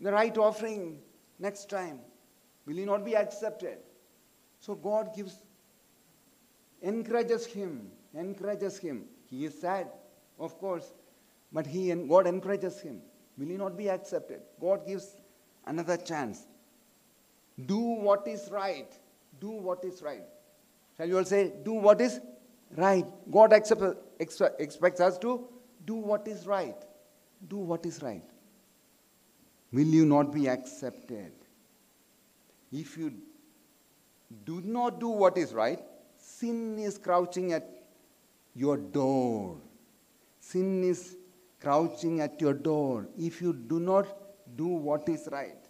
[0.00, 0.98] the right offering
[1.38, 2.00] next time.
[2.66, 3.78] Will you not be accepted?
[4.60, 5.42] So God gives,
[6.82, 9.04] encourages him, encourages him.
[9.26, 9.88] He is sad,
[10.38, 10.92] of course,
[11.52, 13.00] but he and God encourages him.
[13.36, 14.40] Will you not be accepted?
[14.60, 15.16] God gives
[15.66, 16.46] another chance.
[17.66, 18.92] Do what is right.
[19.40, 20.24] Do what is right.
[20.96, 22.20] Shall you all say, do what is
[22.76, 23.06] right?
[23.30, 23.82] God accept,
[24.18, 25.48] expects us to
[25.84, 26.76] do what is right.
[27.48, 28.22] Do what is right.
[29.72, 31.32] Will you not be accepted?
[32.72, 33.14] If you
[34.44, 35.80] do not do what is right,
[36.18, 37.68] sin is crouching at
[38.54, 39.56] your door.
[40.40, 41.16] Sin is
[41.60, 44.06] crouching at your door if you do not
[44.56, 45.62] do what is right.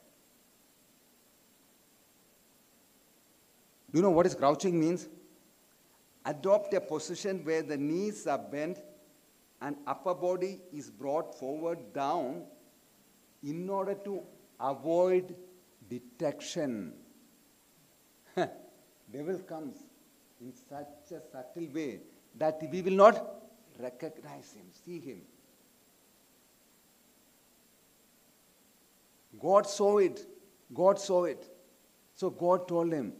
[3.90, 5.08] Do you know what is crouching means?
[6.30, 8.80] Adopt a position where the knees are bent
[9.62, 12.42] and upper body is brought forward down
[13.42, 14.20] in order to
[14.60, 15.34] avoid
[15.88, 16.92] detection.
[18.36, 19.78] Devil comes
[20.40, 22.00] in such a subtle way
[22.36, 23.16] that we will not
[23.78, 25.22] recognize him, see him.
[29.40, 30.26] God saw it.
[30.74, 31.48] God saw it.
[32.14, 33.14] So God told him,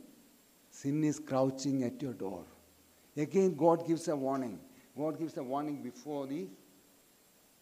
[0.71, 2.45] Sin is crouching at your door.
[3.19, 4.61] Again, God gives a warning.
[4.97, 6.47] God gives a warning before the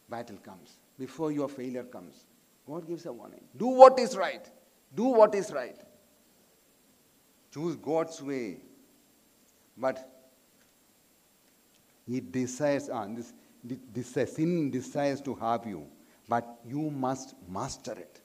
[0.09, 2.27] battle comes, before your failure comes.
[2.67, 3.41] God gives a warning.
[3.57, 4.49] Do what is right.
[4.95, 5.77] Do what is right.
[7.53, 8.59] Choose God's way.
[9.79, 10.07] But
[12.07, 13.33] He desires, uh, this,
[13.95, 15.87] this sin desires to have you,
[16.29, 18.21] but you must master it.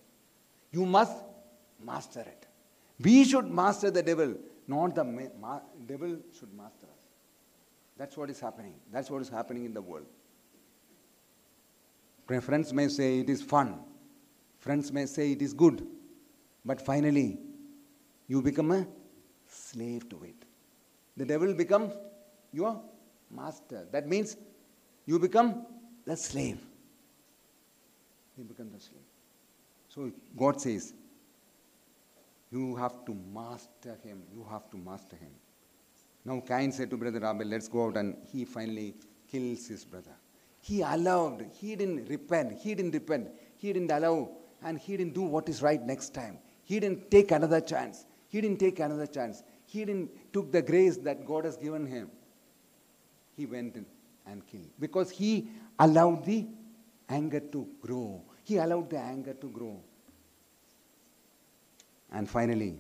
[0.72, 1.15] You must
[1.84, 2.48] master it.
[3.00, 4.36] We should master the devil,
[4.67, 6.91] not the ma- devil should master.
[8.02, 8.74] That's what is happening.
[8.92, 10.08] That's what is happening in the world.
[12.26, 13.78] Friends may say it is fun.
[14.58, 15.86] Friends may say it is good.
[16.66, 17.38] But finally,
[18.28, 18.88] you become a
[19.46, 20.46] slave to it.
[21.16, 21.94] The devil becomes
[22.52, 22.82] your
[23.30, 23.86] master.
[23.92, 24.36] That means
[25.06, 25.68] you become
[26.04, 26.58] the slave.
[28.36, 29.06] You become the slave.
[29.90, 30.96] So God says,
[32.50, 34.24] you have to master him.
[34.34, 35.34] You have to master him.
[36.24, 38.96] Now Cain said to Brother Abel, let's go out, and he finally
[39.32, 40.16] kills his brother.
[40.62, 44.30] He allowed, he didn't repent, he didn't repent, he didn't allow,
[44.64, 46.38] and he didn't do what is right next time.
[46.64, 48.06] He didn't take another chance.
[48.30, 49.43] He didn't take another chance.
[49.66, 52.12] He didn't took the grace that God has given him.
[53.36, 53.86] He went in
[54.28, 55.48] and killed because he
[55.80, 56.45] allowed the
[57.10, 58.22] anger to grow.
[58.43, 59.82] He allowed the anger to grow.
[62.12, 62.78] And finally,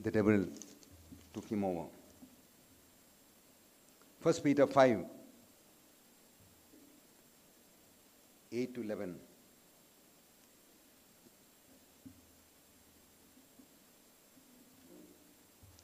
[0.00, 0.46] the devil
[1.32, 1.86] took him over.
[4.22, 5.04] 1 Peter 5
[8.50, 9.20] 8 to 11.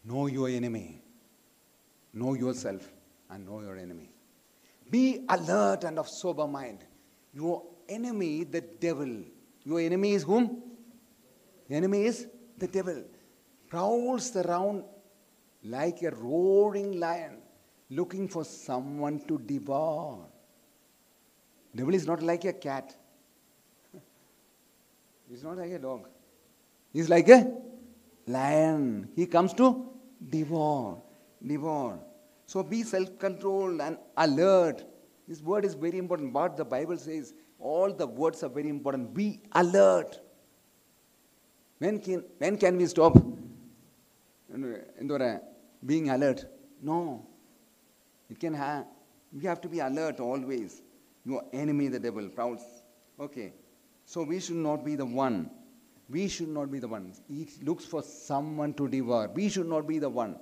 [0.06, 1.02] Know your enemy,
[2.12, 2.86] know yourself,
[3.30, 4.10] and know your enemy.
[4.90, 6.84] Be alert and of sober mind.
[7.32, 9.24] Your enemy, the devil.
[9.64, 10.62] Your enemy is whom?
[11.68, 12.26] The enemy is
[12.58, 13.04] the devil.
[13.68, 14.84] Prowls around
[15.62, 17.38] like a roaring lion,
[17.94, 20.26] looking for someone to devour.
[21.74, 22.94] Devil is not like a cat.
[25.28, 26.08] He's not like a dog.
[26.92, 27.52] He's like a
[28.26, 29.08] lion.
[29.16, 29.88] He comes to
[30.30, 30.98] devour,
[31.44, 31.98] devour.
[32.46, 34.84] So be self-controlled and alert.
[35.26, 36.32] This word is very important.
[36.32, 39.14] What the Bible says, all the words are very important.
[39.14, 40.20] Be alert.
[41.78, 43.16] When can, when can we stop
[45.84, 46.44] being alert?
[46.82, 47.26] No.
[48.34, 48.86] It can have,
[49.32, 50.82] we have to be alert always.
[51.24, 52.62] Your enemy, the devil, prowls.
[53.20, 53.52] Okay.
[54.04, 55.48] So we should not be the one.
[56.10, 57.12] We should not be the one.
[57.28, 59.30] He looks for someone to devour.
[59.32, 60.34] We should not be the one.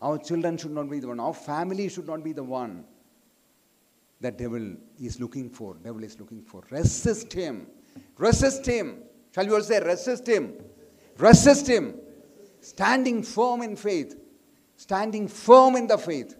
[0.00, 1.18] Our children should not be the one.
[1.18, 2.84] Our family should not be the one.
[4.20, 5.74] That devil is looking for.
[5.82, 6.62] Devil is looking for.
[6.70, 7.66] Resist him.
[8.18, 9.02] Resist him.
[9.34, 10.54] Shall we all say resist him?
[11.18, 11.96] Resist him.
[12.60, 14.16] Standing firm in faith.
[14.76, 16.36] Standing firm in the faith.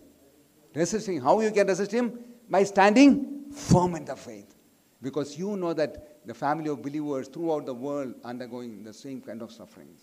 [0.74, 1.20] Resisting.
[1.20, 2.18] How you can resist him?
[2.48, 4.54] By standing firm in the faith.
[5.00, 9.20] Because you know that the family of believers throughout the world are undergoing the same
[9.20, 10.00] kind of sufferings.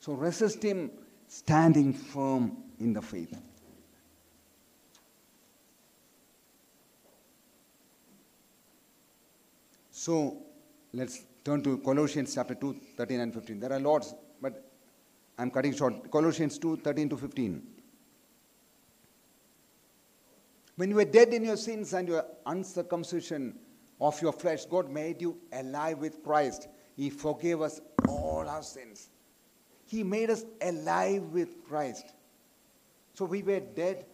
[0.00, 0.90] So resist him
[1.28, 3.38] standing firm in the faith.
[9.90, 10.36] So
[10.92, 13.60] let's turn to Colossians chapter 2, 13 and 15.
[13.60, 14.70] There are lots, but
[15.38, 16.10] I'm cutting short.
[16.10, 17.62] Colossians 2, 13 to 15.
[20.76, 23.58] When you were dead in your sins and your uncircumcision
[24.00, 26.68] of your flesh, God made you alive with Christ.
[26.96, 29.10] He forgave us all our sins.
[29.86, 32.14] He made us alive with Christ.
[33.14, 34.06] So we were dead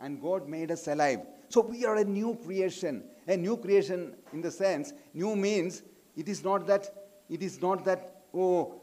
[0.00, 1.20] and God made us alive.
[1.48, 3.04] So we are a new creation.
[3.26, 5.82] A new creation in the sense, new means
[6.16, 6.92] it is not that,
[7.30, 8.80] it is not that, oh,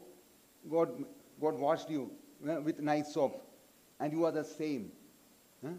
[0.71, 1.03] God,
[1.41, 2.11] God washed you
[2.47, 3.45] eh, with nice soap
[3.99, 4.91] and you are the same.
[5.63, 5.73] Huh?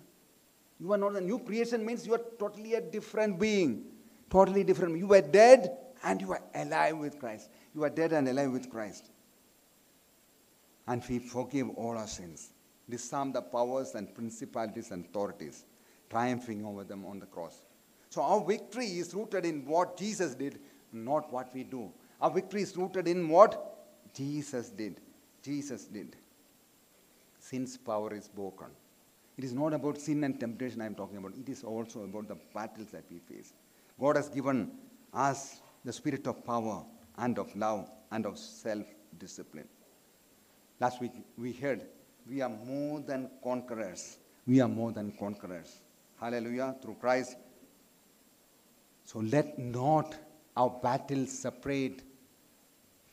[0.81, 3.85] You are not a new creation means you are totally a different being.
[4.31, 4.97] Totally different.
[4.97, 7.51] You were dead and you are alive with Christ.
[7.75, 9.11] You are dead and alive with Christ.
[10.87, 12.53] And we forgive all our sins.
[12.89, 15.65] Disarm the powers and principalities and authorities,
[16.09, 17.63] triumphing over them on the cross.
[18.09, 20.61] So our victory is rooted in what Jesus did,
[20.93, 21.93] not what we do.
[22.21, 25.01] Our victory is rooted in what Jesus did.
[25.43, 26.17] Jesus did.
[27.39, 28.69] Sin's power is broken.
[29.41, 31.33] It is not about sin and temptation I am talking about.
[31.35, 33.55] It is also about the battles that we face.
[33.99, 34.73] God has given
[35.15, 36.85] us the spirit of power
[37.17, 38.85] and of love and of self
[39.19, 39.67] discipline.
[40.79, 41.87] Last week we heard
[42.29, 44.19] we are more than conquerors.
[44.47, 45.79] We are more than conquerors.
[46.21, 46.77] Hallelujah.
[46.83, 47.37] Through Christ.
[49.07, 50.17] So let not
[50.55, 52.03] our battles separate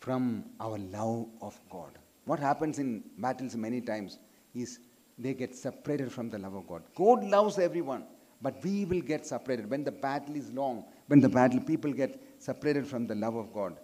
[0.01, 1.97] from our love of God.
[2.25, 4.19] What happens in battles many times
[4.53, 4.79] is
[5.17, 6.83] they get separated from the love of God.
[6.95, 8.03] God loves everyone,
[8.41, 9.69] but we will get separated.
[9.69, 13.53] When the battle is long, when the battle, people get separated from the love of
[13.53, 13.77] God.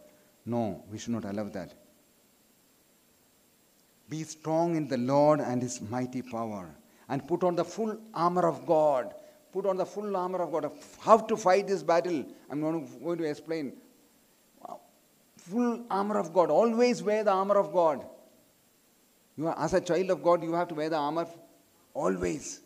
[0.46, 1.74] No, we should not allow that.
[4.10, 6.70] Be strong in the Lord and his mighty power,
[7.10, 9.16] and put on the full armor of God.
[9.52, 10.72] Put on the full armor of God.
[11.00, 12.26] How to fight this battle?
[12.50, 13.74] I'm going to, explain.
[15.38, 16.50] Full armor of God.
[16.50, 18.06] Always wear the armor of God.
[19.38, 21.28] You are, as a child of God, you have to wear the armor
[21.94, 22.62] always.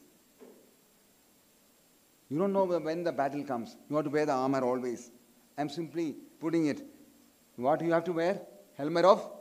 [2.29, 3.77] You don't know when the battle comes.
[3.89, 5.11] You have to wear the armor always.
[5.57, 6.81] I'm simply putting it.
[7.55, 8.41] What you have to wear?
[8.75, 9.31] Helmet of?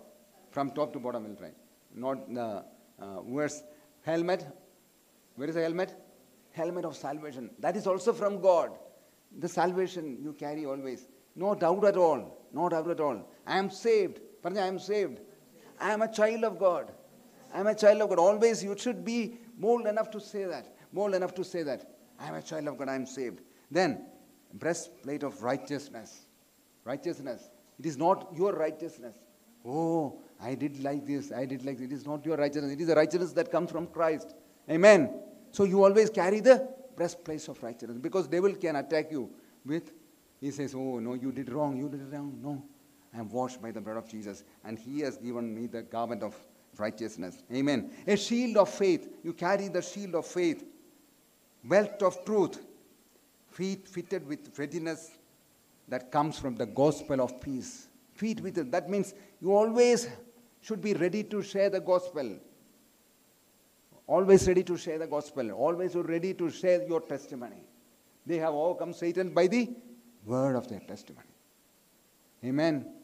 [0.51, 1.51] From top to bottom, we'll try.
[1.95, 2.65] Not the
[3.01, 3.49] uh.
[4.03, 4.47] Helmet.
[5.35, 5.95] Where is the helmet?
[6.53, 7.51] Helmet of salvation.
[7.59, 8.71] That is also from God.
[9.41, 11.09] The salvation you carry always.
[11.35, 12.39] No doubt at all.
[12.53, 13.29] No doubt at all.
[13.47, 14.21] I am saved.
[14.45, 15.19] I am saved.
[15.81, 16.93] I am a child of God.
[17.57, 18.19] I'm a child of God.
[18.19, 20.75] Always you should be bold enough to say that.
[20.93, 21.91] Bold enough to say that.
[22.21, 22.91] I'm a child of God.
[22.91, 23.41] I'm saved.
[23.71, 24.05] Then,
[24.53, 26.27] breastplate of righteousness.
[26.85, 27.49] Righteousness.
[27.79, 29.15] It is not your righteousness.
[29.65, 31.33] Oh, I did like this.
[31.33, 31.87] I did like this.
[31.87, 32.73] It is not your righteousness.
[32.73, 34.35] It is the righteousness that comes from Christ.
[34.71, 35.19] Amen.
[35.51, 39.31] So you always carry the breastplate of righteousness because devil can attack you
[39.65, 39.93] with,
[40.41, 41.79] he says, oh, no, you did wrong.
[41.79, 42.39] You did wrong.
[42.43, 42.63] No.
[43.15, 46.23] I am washed by the blood of Jesus and he has given me the garment
[46.23, 46.37] of
[46.79, 47.43] righteousness.
[47.53, 47.91] Amen.
[48.07, 49.09] A shield of faith.
[49.23, 50.65] You carry the shield of faith.
[51.65, 52.61] Belt of truth.
[53.51, 55.13] Feet fitted with readiness
[55.89, 57.89] that comes from the gospel of peace.
[58.15, 58.71] Feet with it.
[58.71, 60.09] That means you always
[60.61, 62.39] should be ready to share the gospel.
[64.07, 65.51] Always ready to share the gospel.
[65.53, 67.63] Always ready to share your testimony.
[68.25, 69.71] They have overcome Satan by the
[70.25, 71.29] word of their testimony.
[72.45, 72.96] Amen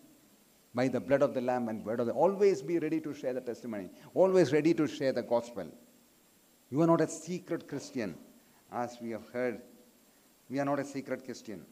[0.75, 2.13] by the blood of the Lamb and word of the.
[2.13, 3.91] Always be ready to share the testimony.
[4.15, 5.67] Always ready to share the gospel.
[6.71, 8.15] You are not a secret Christian.
[8.73, 9.61] as we have heard,
[10.49, 11.65] we are not a secret Christian.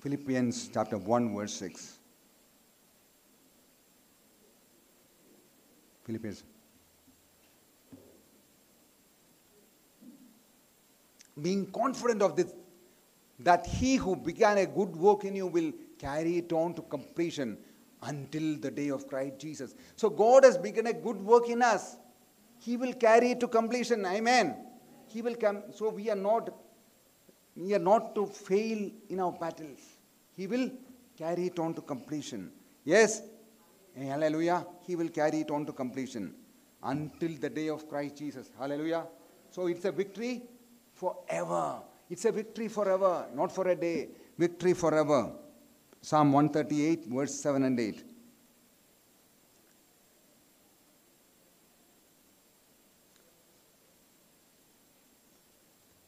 [0.00, 1.98] Philippians chapter 1, verse 6.
[6.04, 6.42] Philippians.
[11.40, 12.52] Being confident of this,
[13.40, 17.58] that he who began a good work in you will carry it on to completion
[18.02, 19.74] until the day of Christ Jesus.
[19.96, 21.96] So God has begun a good work in us.
[22.60, 24.06] He will carry it to completion.
[24.06, 24.56] Amen.
[25.06, 25.64] He will come.
[25.74, 26.50] So we are not
[27.56, 29.78] we are not to fail in our battles.
[30.36, 30.70] He will
[31.16, 32.50] carry it on to completion.
[32.84, 33.22] Yes.
[33.96, 34.66] Hallelujah.
[34.86, 36.34] He will carry it on to completion
[36.82, 38.50] until the day of Christ Jesus.
[38.58, 39.06] Hallelujah.
[39.50, 40.42] So it's a victory
[40.92, 41.80] forever.
[42.14, 44.06] It's a victory forever, not for a day.
[44.38, 45.32] Victory forever.
[46.00, 48.04] Psalm 138, verse 7 and 8.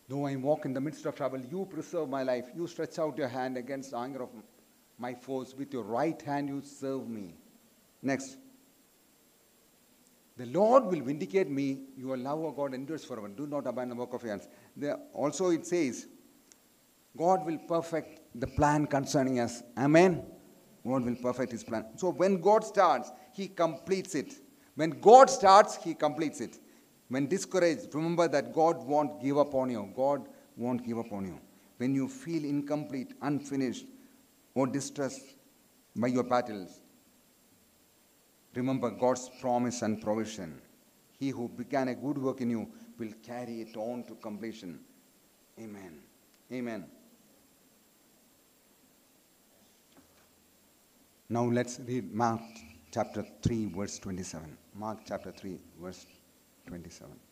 [0.08, 2.50] Though I walk in the midst of trouble, you preserve my life.
[2.54, 4.28] You stretch out your hand against the anger of
[4.98, 5.56] my foes.
[5.56, 7.34] With your right hand, you serve me.
[8.00, 8.36] Next.
[10.36, 11.80] The Lord will vindicate me.
[11.96, 13.28] Your love, O God, endures forever.
[13.28, 14.48] Do not abandon the work of your hands.
[14.76, 16.06] There, also, it says,
[17.16, 19.62] God will perfect the plan concerning us.
[19.78, 20.24] Amen.
[20.86, 21.86] God will perfect his plan.
[21.96, 24.34] So, when God starts, he completes it.
[24.74, 26.58] When God starts, he completes it.
[27.08, 29.90] When discouraged, remember that God won't give up on you.
[29.96, 31.40] God won't give up on you.
[31.78, 33.86] When you feel incomplete, unfinished,
[34.54, 35.36] or distressed
[35.94, 36.80] by your battles,
[38.56, 40.60] remember God's promise and provision.
[41.18, 44.80] He who began a good work in you will carry it on to completion.
[45.58, 46.00] Amen.
[46.52, 46.86] Amen.
[51.28, 52.40] Now let's read Mark
[52.92, 54.56] chapter 3, verse 27.
[54.74, 56.06] Mark chapter 3, verse
[56.68, 57.25] 27.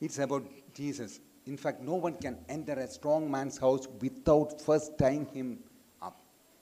[0.00, 0.44] It's about
[0.74, 1.20] Jesus.
[1.46, 5.60] In fact, no one can enter a strong man's house without first tying him
[6.02, 6.20] up.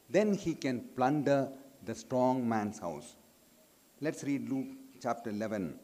[0.09, 1.49] Then he can plunder
[1.85, 3.17] the strong man's house.
[4.01, 4.69] Let's read Luke
[5.03, 5.79] chapter 11,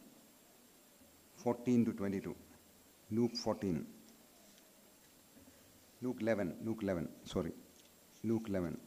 [1.37, 2.37] 14 to 22.
[3.13, 3.87] Luke 14.
[6.03, 7.53] Luke 11, Luke 11, sorry.
[8.25, 8.79] Luke 11.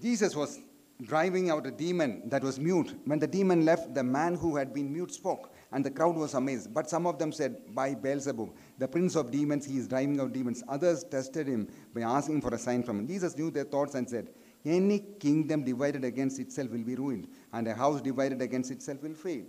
[0.00, 0.60] Jesus was
[1.02, 2.94] driving out a demon that was mute.
[3.04, 6.34] When the demon left, the man who had been mute spoke, and the crowd was
[6.34, 6.74] amazed.
[6.74, 10.32] But some of them said, By Beelzebub, the prince of demons, he is driving out
[10.32, 10.62] demons.
[10.68, 13.06] Others tested him by asking for a sign from him.
[13.06, 14.30] Jesus knew their thoughts and said,
[14.64, 19.14] Any kingdom divided against itself will be ruined, and a house divided against itself will
[19.14, 19.44] fail.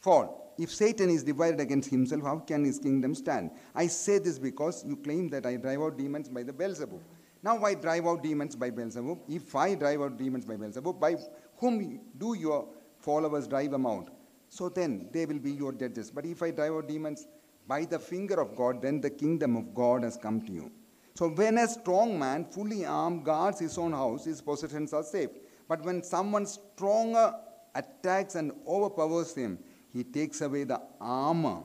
[0.00, 0.54] Fall.
[0.58, 3.50] If Satan is divided against himself, how can his kingdom stand?
[3.74, 7.00] I say this because you claim that I drive out demons by the Beelzebub.
[7.42, 9.18] Now I drive out demons by Beelzebub.
[9.28, 11.16] If I drive out demons by Beelzebub, by
[11.56, 12.68] whom do your
[12.98, 14.10] followers drive them out?
[14.48, 16.10] So then they will be your judges.
[16.10, 17.26] But if I drive out demons
[17.66, 20.70] by the finger of God, then the kingdom of God has come to you.
[21.14, 25.30] So when a strong man, fully armed, guards his own house, his possessions are safe.
[25.68, 27.34] But when someone stronger
[27.74, 29.58] attacks and overpowers him,
[29.92, 31.64] he takes away the armor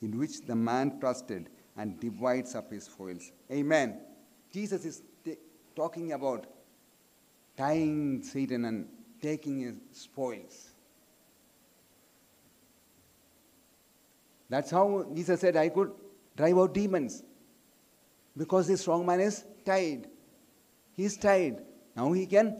[0.00, 3.32] in which the man trusted and divides up his spoils.
[3.50, 4.00] Amen.
[4.52, 5.02] Jesus is
[5.74, 6.46] talking about
[7.56, 8.88] tying Satan and
[9.20, 10.70] taking his spoils.
[14.48, 15.92] That's how Jesus said, I could
[16.36, 17.22] drive out demons.
[18.36, 20.08] Because the strong man is tied.
[20.94, 21.62] He's tied.
[21.96, 22.56] Now he can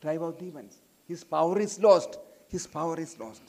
[0.00, 0.80] drive out demons.
[1.06, 2.18] His power is lost.
[2.48, 3.42] His power is lost.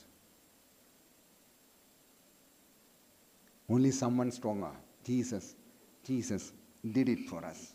[3.70, 4.72] Only someone stronger,
[5.03, 5.55] Jesus,
[6.03, 6.51] Jesus
[6.91, 7.74] did it for us.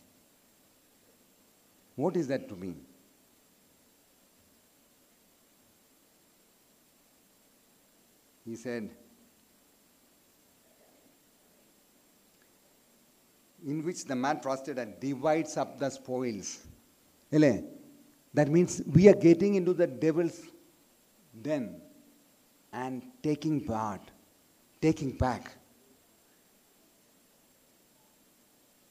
[1.97, 2.76] What is that to me?
[8.44, 8.90] He said,
[13.66, 16.64] in which the man trusted and divides up the spoils.
[17.30, 20.42] That means we are getting into the devil's
[21.42, 21.80] den
[22.72, 24.03] and taking part,
[24.80, 25.57] taking back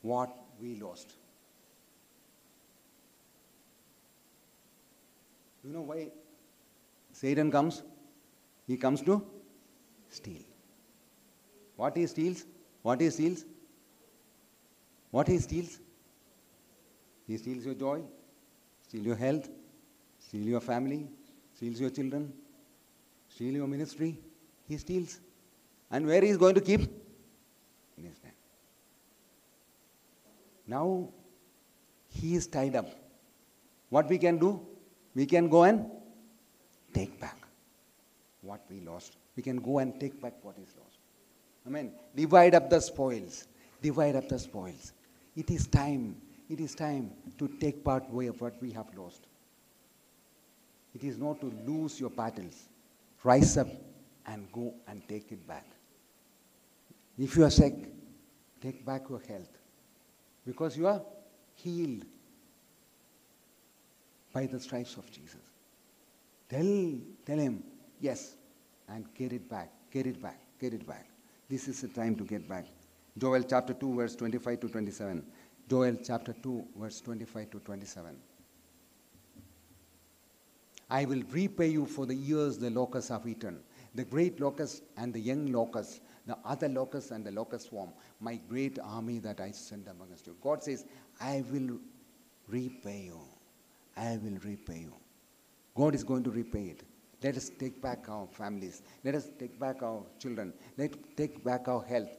[0.02, 1.14] what we lost.
[5.66, 6.10] You know why
[7.12, 7.82] Satan comes?
[8.68, 9.26] He comes to
[10.10, 10.44] steal.
[11.76, 12.46] What he steals?
[12.84, 13.46] What he steals?
[15.10, 15.80] What he steals?
[17.28, 18.02] He steals your joy,
[18.88, 19.50] steal your health,
[20.20, 21.08] steal your family,
[21.56, 22.32] steals your children,
[23.30, 24.20] steal your ministry.
[24.68, 25.20] He steals.
[25.90, 26.82] And where he is going to keep?
[27.98, 28.36] In his hand.
[30.68, 31.10] Now
[32.10, 32.88] he is tied up.
[33.90, 34.75] What we can do?
[35.16, 35.90] We can go and
[36.94, 37.38] take back
[38.42, 39.16] what we lost.
[39.36, 40.98] We can go and take back what is lost.
[41.66, 41.94] Amen.
[42.16, 43.48] Divide up the spoils.
[43.82, 44.94] Divide up the spoils.
[45.36, 46.18] It is time.
[46.50, 49.26] It is time to take part way of what we have lost.
[50.94, 52.70] It is not to lose your battles.
[53.24, 53.68] Rise up
[54.28, 55.66] and go and take it back.
[57.18, 57.74] If you are sick,
[58.62, 59.50] take back your health.
[60.46, 61.02] Because you are
[61.56, 62.06] healed
[64.36, 65.54] by the stripes of Jesus.
[66.50, 67.64] Tell, tell him,
[68.02, 68.36] yes,
[68.90, 71.08] and get it back, get it back, get it back.
[71.50, 72.66] This is the time to get back.
[73.18, 75.26] Joel chapter 2, verse 25 to 27.
[75.70, 78.18] Joel chapter 2, verse 25 to 27.
[80.90, 83.62] I will repay you for the years the locusts have eaten,
[83.96, 88.36] the great locust and the young locust, the other locust and the locust swarm, my
[88.50, 90.36] great army that I sent amongst you.
[90.42, 90.86] God says,
[91.22, 91.80] I will
[92.50, 93.22] repay you.
[93.98, 94.94] I will repay you.
[95.76, 96.84] God is going to repay it.
[97.24, 98.82] Let us take back our families.
[99.04, 100.54] Let us take back our children.
[100.78, 102.10] Let us take back our health.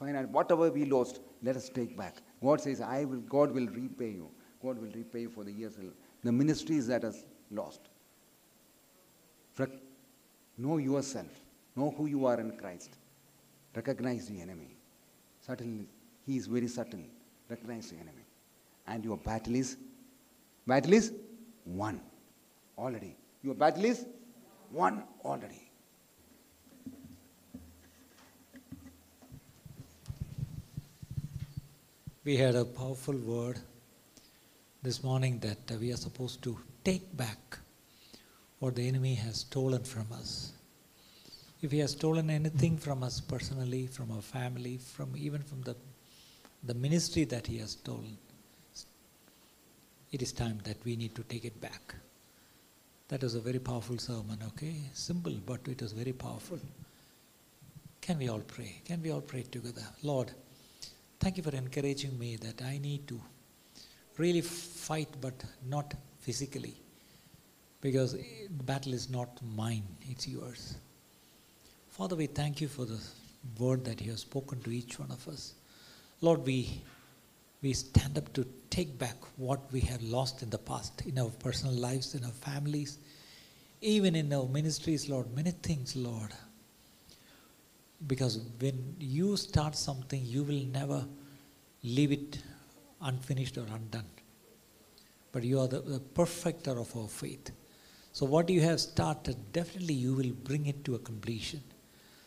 [0.00, 2.16] Out whatever we lost, let us take back.
[2.42, 4.30] God says, I will, God will repay you.
[4.62, 5.74] God will repay you for the years,
[6.22, 7.80] the ministries that is lost.
[10.56, 11.28] Know yourself.
[11.76, 12.96] Know who you are in Christ.
[13.74, 14.76] Recognize the enemy.
[15.40, 15.88] Certainly,
[16.24, 17.00] he is very subtle.
[17.50, 18.24] Recognize the enemy.
[18.86, 19.76] And your battle is,
[20.66, 21.12] battle is
[21.64, 22.00] won
[22.78, 23.16] already.
[23.42, 24.06] Your battle is
[24.70, 25.70] won already.
[32.24, 33.58] We had a powerful word
[34.82, 37.58] this morning that we are supposed to take back
[38.60, 40.52] what the enemy has stolen from us.
[41.60, 45.76] If he has stolen anything from us personally, from our family, from even from the,
[46.62, 48.16] the ministry that he has stolen,
[50.14, 51.94] it is time that we need to take it back.
[53.08, 54.76] That was a very powerful sermon, okay?
[54.92, 56.60] Simple, but it was very powerful.
[58.00, 58.80] Can we all pray?
[58.84, 59.82] Can we all pray together?
[60.04, 60.30] Lord,
[61.18, 63.20] thank you for encouraging me that I need to
[64.16, 65.34] really fight, but
[65.68, 66.76] not physically.
[67.80, 70.76] Because the battle is not mine, it's yours.
[71.90, 73.00] Father, we thank you for the
[73.58, 75.54] word that you have spoken to each one of us.
[76.20, 76.82] Lord, we,
[77.64, 81.30] we stand up to take back what we have lost in the past, in our
[81.44, 82.98] personal lives, in our families,
[83.80, 86.30] even in our ministries, Lord, many things, Lord.
[88.06, 91.06] Because when you start something, you will never
[91.82, 92.42] leave it
[93.00, 94.10] unfinished or undone.
[95.32, 97.50] But you are the, the perfecter of our faith.
[98.12, 101.62] So, what you have started, definitely you will bring it to a completion.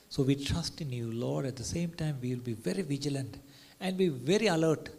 [0.10, 1.46] So, we trust in you, Lord.
[1.46, 3.38] At the same time, we will be very vigilant
[3.80, 4.90] and be very alert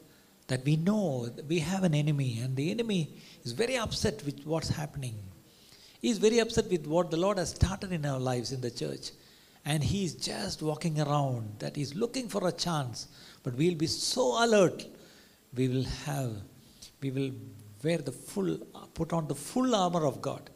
[0.49, 3.11] that we know that we have an enemy, and the enemy
[3.45, 5.15] is very upset with what's happening.
[6.01, 8.71] He is very upset with what the Lord has started in our lives in the
[8.71, 9.11] church.
[9.65, 13.09] And he is just walking around that he's looking for a chance.
[13.43, 14.87] But we'll be so alert.
[15.55, 16.33] We will have,
[17.03, 17.33] we will
[17.83, 18.57] wear the full,
[18.95, 20.49] put on the full armor of God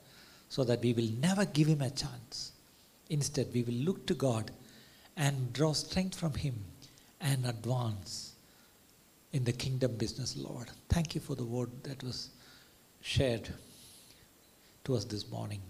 [0.48, 2.52] so that we will never give him a chance.
[3.10, 4.50] Instead, we will look to God
[5.16, 6.54] and draw strength from him
[7.20, 8.31] and advance
[9.32, 10.70] in the kingdom business, Lord.
[10.88, 12.30] Thank you for the word that was
[13.00, 13.48] shared
[14.84, 15.60] to us this morning.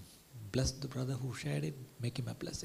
[0.50, 2.60] Bless the brother who shared it, make him a blessing.